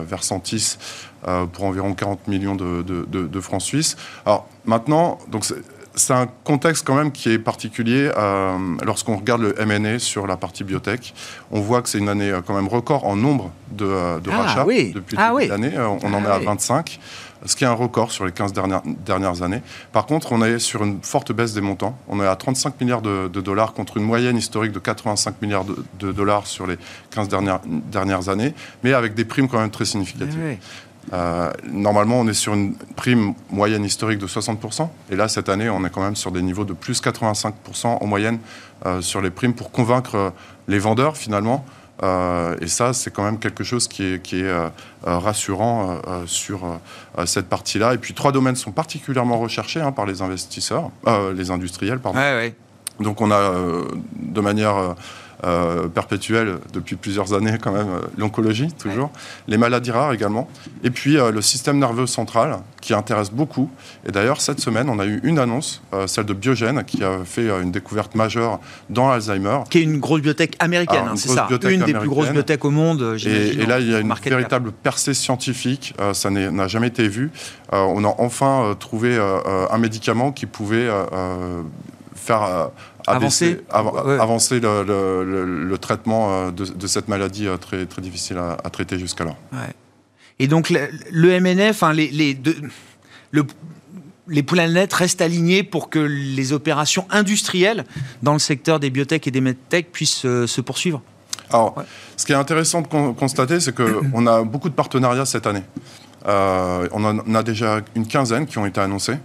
[0.07, 0.77] Versantis,
[1.53, 3.97] pour environ 40 millions de, francs suisses.
[4.27, 5.45] Alors maintenant, donc
[6.01, 8.11] c'est un contexte quand même qui est particulier
[8.85, 11.15] lorsqu'on regarde le M&A sur la partie biotech.
[11.51, 15.17] On voit que c'est une année quand même record en nombre de, ah rachats depuis
[15.19, 15.73] ah, l'année.
[15.79, 16.99] On en est à 25
[17.47, 19.63] ce qui est un record sur les 15 dernières, dernières années.
[19.93, 21.97] Par contre, on est sur une forte baisse des montants.
[22.09, 26.13] On est à 35 milliards de, dollars contre une moyenne historique de 85 milliards de,
[26.13, 26.77] dollars sur les
[27.11, 30.59] 15 dernières, dernières années, mais avec des primes quand même très significatives.
[31.13, 34.89] Euh, normalement, on est sur une prime moyenne historique de 60%.
[35.11, 38.07] Et là, cette année, on est quand même sur des niveaux de plus 85% en
[38.07, 38.39] moyenne
[38.87, 40.33] euh, sur les primes pour convaincre
[40.69, 41.65] les vendeurs, finalement,
[42.03, 44.69] euh, et ça, c'est quand même quelque chose qui est, qui est euh,
[45.07, 46.61] euh, rassurant sur
[47.27, 47.95] cette partie-là.
[47.95, 50.91] Et puis, trois domaines sont particulièrement recherchés hein, par les investisseurs,
[51.35, 52.19] les industriels, pardon.
[53.01, 53.53] Donc, on a
[54.15, 54.95] de manière
[55.45, 59.11] euh, perpétuelle depuis plusieurs années quand même, euh, l'oncologie toujours,
[59.49, 60.49] les maladies rares également,
[60.85, 63.71] et puis euh, le système nerveux central qui intéresse beaucoup.
[64.07, 67.49] Et d'ailleurs, cette semaine, on a eu une annonce, celle de Biogène, qui a fait
[67.63, 69.61] une découverte majeure dans l'Alzheimer.
[69.71, 71.49] Qui est une grosse biotech américaine, hein, c'est ça.
[71.69, 74.73] Une des plus grosses biotech au monde, et, et, là, il y a une véritable
[74.73, 77.31] percée scientifique, ça n'a jamais été vu.
[77.73, 80.89] on a enfin trouvé un médicament qui pouvait
[82.15, 82.71] faire
[83.11, 89.37] avancer, avancer le, traitement euh, de, cette maladie euh, très, très difficile à, traiter jusqu'alors.
[90.39, 92.39] Et donc le, MNF, les, les,
[93.31, 93.45] le,
[94.29, 97.85] les net restent alignés pour que les opérations industrielles
[98.23, 101.03] dans le secteur des biotech et des medtech puissent euh, se poursuivre.
[101.53, 101.75] Alors,
[102.17, 105.65] ce qui est intéressant de constater, c'est qu'on a beaucoup de partenariats cette année.
[106.25, 109.17] on en a déjà une quinzaine qui ont été annoncés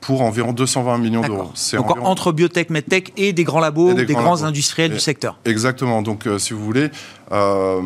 [0.00, 1.52] pour environ 220 millions d'euros.
[1.74, 5.38] Donc entre biotech, medtech et des grands labos, des, grands, industriels du secteur.
[5.44, 6.02] Exactement.
[6.02, 6.90] Donc euh, si vous voulez,
[7.32, 7.80] euh,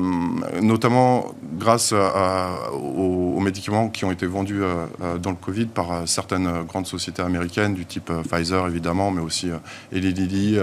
[0.62, 6.86] notamment grâce aux, médicaments qui ont été vendus euh, dans le Covid par certaines grandes
[6.86, 9.50] sociétés américaines du type Pfizer évidemment, mais aussi
[9.92, 10.58] Eli Lilly,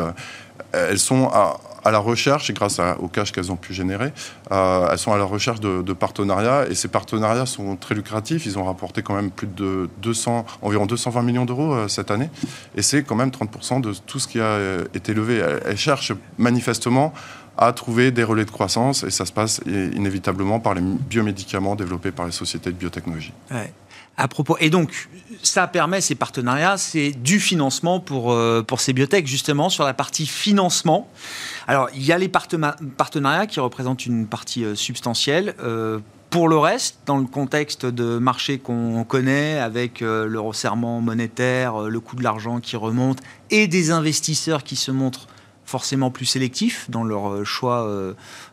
[0.72, 4.11] elles sont à, à la recherche, et grâce au cash qu'elles ont pu générer,
[4.51, 6.65] euh, elles sont à la recherche de, partenariats.
[6.69, 8.45] Et ces partenariats sont très lucratifs.
[8.45, 12.29] Ils ont rapporté quand même plus de 200, environ 220 millions d'euros euh, cette année.
[12.75, 15.43] Et c'est quand même 30% de tout ce qui a euh, été levé.
[15.65, 17.13] Elles, cherchent manifestement
[17.57, 19.03] à trouver des relais de croissance.
[19.03, 23.34] Et ça se passe inévitablement par les biomédicaments développés par les sociétés de biotechnologie.
[24.18, 25.09] À propos, et donc,
[25.41, 30.28] ça permet, ces partenariats, c'est du financement pour, euh, ces biotech, justement, sur la partie
[30.28, 31.09] financement.
[31.68, 35.55] Alors, il y a les partenariats qui représentent une partie euh, substantielle.
[35.64, 35.99] Euh,
[36.30, 41.99] pour le reste, dans le contexte de marché qu'on connaît, avec le resserrement monétaire, le
[41.99, 45.28] coût de l'argent qui remonte, et des investisseurs qui se montrent
[45.66, 47.86] forcément plus sélectifs dans leur choix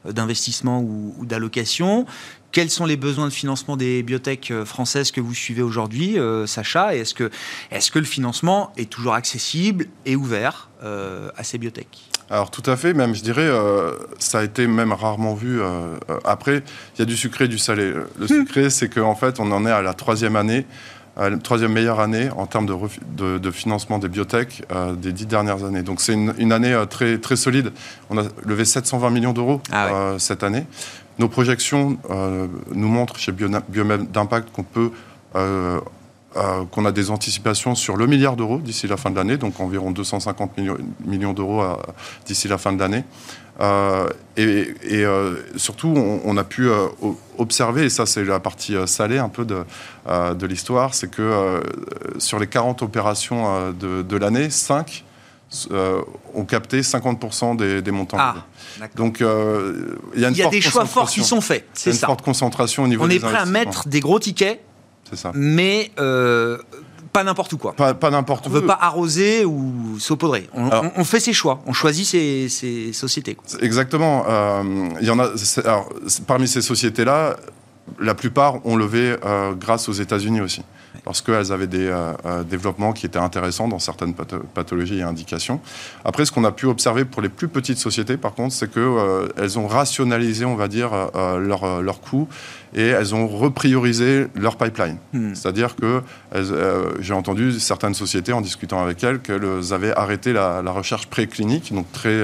[0.05, 2.05] d'investissement ou d'allocation,
[2.53, 6.47] quels sont les besoins de financement des biotech euh, françaises que vous suivez aujourd'hui, euh,
[6.47, 7.31] Sacha Et est-ce que,
[7.71, 11.89] est que le financement est toujours accessible et ouvert euh, à ces biotech?
[12.31, 13.49] Alors tout à fait, même je dirais,
[14.19, 15.63] ça a été même rarement vu.
[16.25, 16.63] après,
[16.95, 17.91] il y a du sucré et du salé.
[17.91, 18.29] Le hmm.
[18.29, 20.67] sucré, c'est qu'en fait, on en est à la troisième année,
[21.19, 24.62] la troisième meilleure année en termes de, de, financement des biotech
[24.97, 25.83] des dix dernières années.
[25.83, 27.73] Donc c'est une, année très, très solide.
[28.09, 30.64] On a levé 720 millions d'euros ah cette année.
[31.19, 34.93] Nos projections euh, nous montrent chez Biomède d'Impact qu'on peut
[35.35, 35.81] euh,
[36.37, 39.59] euh, qu'on a des anticipations sur le milliard d'euros d'ici la fin de l'année, donc
[39.61, 40.53] environ 250
[41.05, 41.64] millions, d'euros
[42.27, 43.03] d'ici la fin de l'année.
[43.61, 45.05] Et,
[45.57, 45.89] surtout,
[46.25, 46.69] on, a pu
[47.39, 49.65] observer, et ça c'est la partie salée un peu de,
[50.07, 51.61] de l'histoire, c'est que
[52.19, 55.05] sur les 40 opérations de, de l'année, 5
[56.35, 58.19] ont capté 50% des, montants.
[58.21, 58.37] Ah,
[58.95, 61.67] Donc il y a, des choix forts qui sont faits.
[61.73, 62.07] C'est ça.
[62.07, 63.05] Une forte concentration au niveau.
[63.05, 64.61] On est prêt à mettre des gros tickets.
[65.09, 65.33] C'est ça.
[65.35, 65.91] Mais
[67.13, 67.75] pas n'importe où quoi.
[67.75, 68.51] Pas, n'importe où.
[68.51, 70.49] On veut pas arroser ou saupoudrer.
[70.55, 73.37] On, fait ses choix, on choisit ses, sociétés.
[73.61, 74.25] Exactement.
[75.01, 75.31] il y en a.
[76.27, 77.37] parmi ces sociétés-là,
[78.01, 80.63] la plupart ont levé euh, grâce aux États-Unis aussi,
[81.05, 85.61] parce qu'elles avaient des euh, euh, développements qui étaient intéressants dans certaines pathologies et indications.
[86.05, 89.59] Après, ce qu'on a pu observer pour les plus petites sociétés, par contre, c'est qu'elles
[89.59, 92.29] ont rationalisé, on va dire, leurs leur coûts
[92.75, 94.99] et elles ont repriorisé leur pipeline.
[95.13, 95.35] Hmm.
[95.35, 96.03] C'est-à-dire que
[97.01, 101.73] j'ai entendu certaines sociétés en discutant avec elles qu'elles avaient arrêté la, la recherche préclinique,
[101.73, 102.23] donc très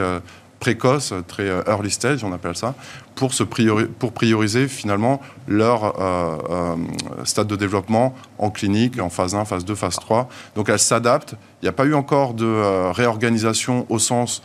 [0.64, 2.74] précoce, très euh, early stage, on appelle ça,
[3.16, 6.76] pour, se pour prioriser finalement leur euh, euh,
[7.24, 10.26] stade de développement en clinique, en phase 1, phase 2, phase 3.
[10.56, 11.34] Donc elles s'adaptent.
[11.60, 14.42] Il n'y a pas eu encore de réorganisation au sens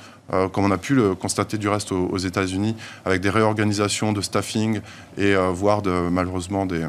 [0.51, 4.79] comme on a pu le constater du reste aux, États-Unis, avec des réorganisations de staffing
[5.17, 6.85] et voire de, malheureusement des,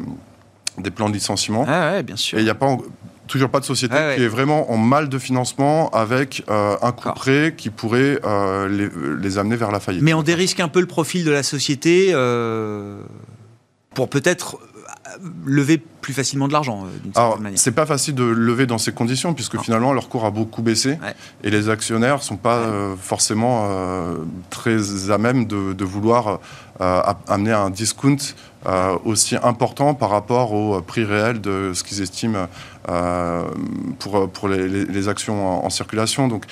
[0.77, 1.65] des plans de licenciement.
[1.67, 2.37] Ah bien sûr.
[2.37, 2.77] Et il n'y a pas
[3.31, 7.11] toujours pas de société qui est vraiment en mal de financement avec euh, un coup
[7.13, 10.03] prêt qui pourrait euh, les, amener vers la faillite.
[10.03, 13.01] Mais on dérisque un peu le profil de la société euh,
[13.95, 14.59] pour peut-être
[15.45, 16.87] lever plus facilement de l'argent
[17.41, 17.59] manière.
[17.59, 20.99] C'est pas facile de lever dans ces conditions puisque finalement leur cours a beaucoup baissé
[21.43, 22.63] et les actionnaires sont pas
[23.01, 23.69] forcément
[24.51, 26.39] très à même de, de vouloir
[26.79, 28.19] amener un discount
[29.05, 32.47] aussi important par rapport au prix réel de ce qu'ils estiment
[32.87, 36.29] pour, pour les, actions en, circulation.
[36.29, 36.45] Donc,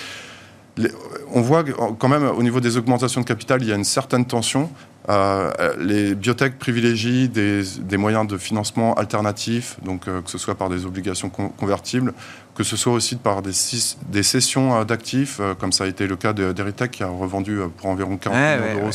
[1.34, 1.64] on voit
[1.98, 4.70] quand même au niveau des augmentations de capital, il y a une certaine tension.
[5.08, 10.54] Euh, les biotech privilégient des, des, moyens de financement alternatifs, donc euh, que ce soit
[10.54, 12.12] par des obligations convertibles,
[12.54, 13.52] que ce soit aussi par des,
[14.10, 17.88] des sessions euh, d'actifs, comme ça a été le cas d'Eritech qui a revendu pour
[17.88, 18.92] environ 40 millions d'euros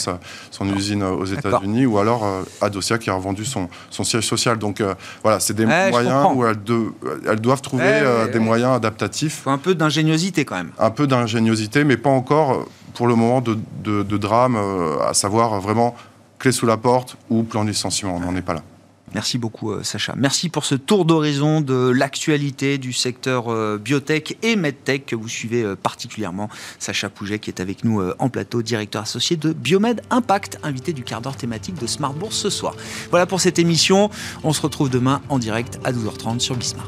[0.51, 2.27] son usine aux États-Unis, ou alors
[2.61, 4.59] Adosia qui a revendu son, son siège social.
[4.59, 4.83] Donc
[5.23, 6.57] voilà, c'est des moyens où elles,
[7.27, 9.41] elles, doivent trouver des moyens adaptatifs.
[9.45, 10.71] Faut un peu d'ingéniosité quand même.
[10.77, 15.93] Un peu d'ingéniosité, mais pas encore pour le moment de, drame, euh, à savoir vraiment
[16.39, 18.15] clé sous la porte ou plan de licenciement.
[18.15, 18.63] On n'en est pas là.
[19.13, 20.13] Merci beaucoup euh, Sacha.
[20.15, 25.27] Merci pour ce tour d'horizon de l'actualité du secteur euh, biotech et medtech que vous
[25.27, 26.49] suivez particulièrement.
[26.79, 31.03] Sacha Pouget qui est avec nous en plateau, directeur associé de Biomed Impact, invité du
[31.03, 32.73] quart d'heure thématique de Smart Bourse ce soir.
[33.09, 34.09] Voilà pour cette émission.
[34.45, 36.87] On se retrouve demain en direct à 12h30 sur Bismart.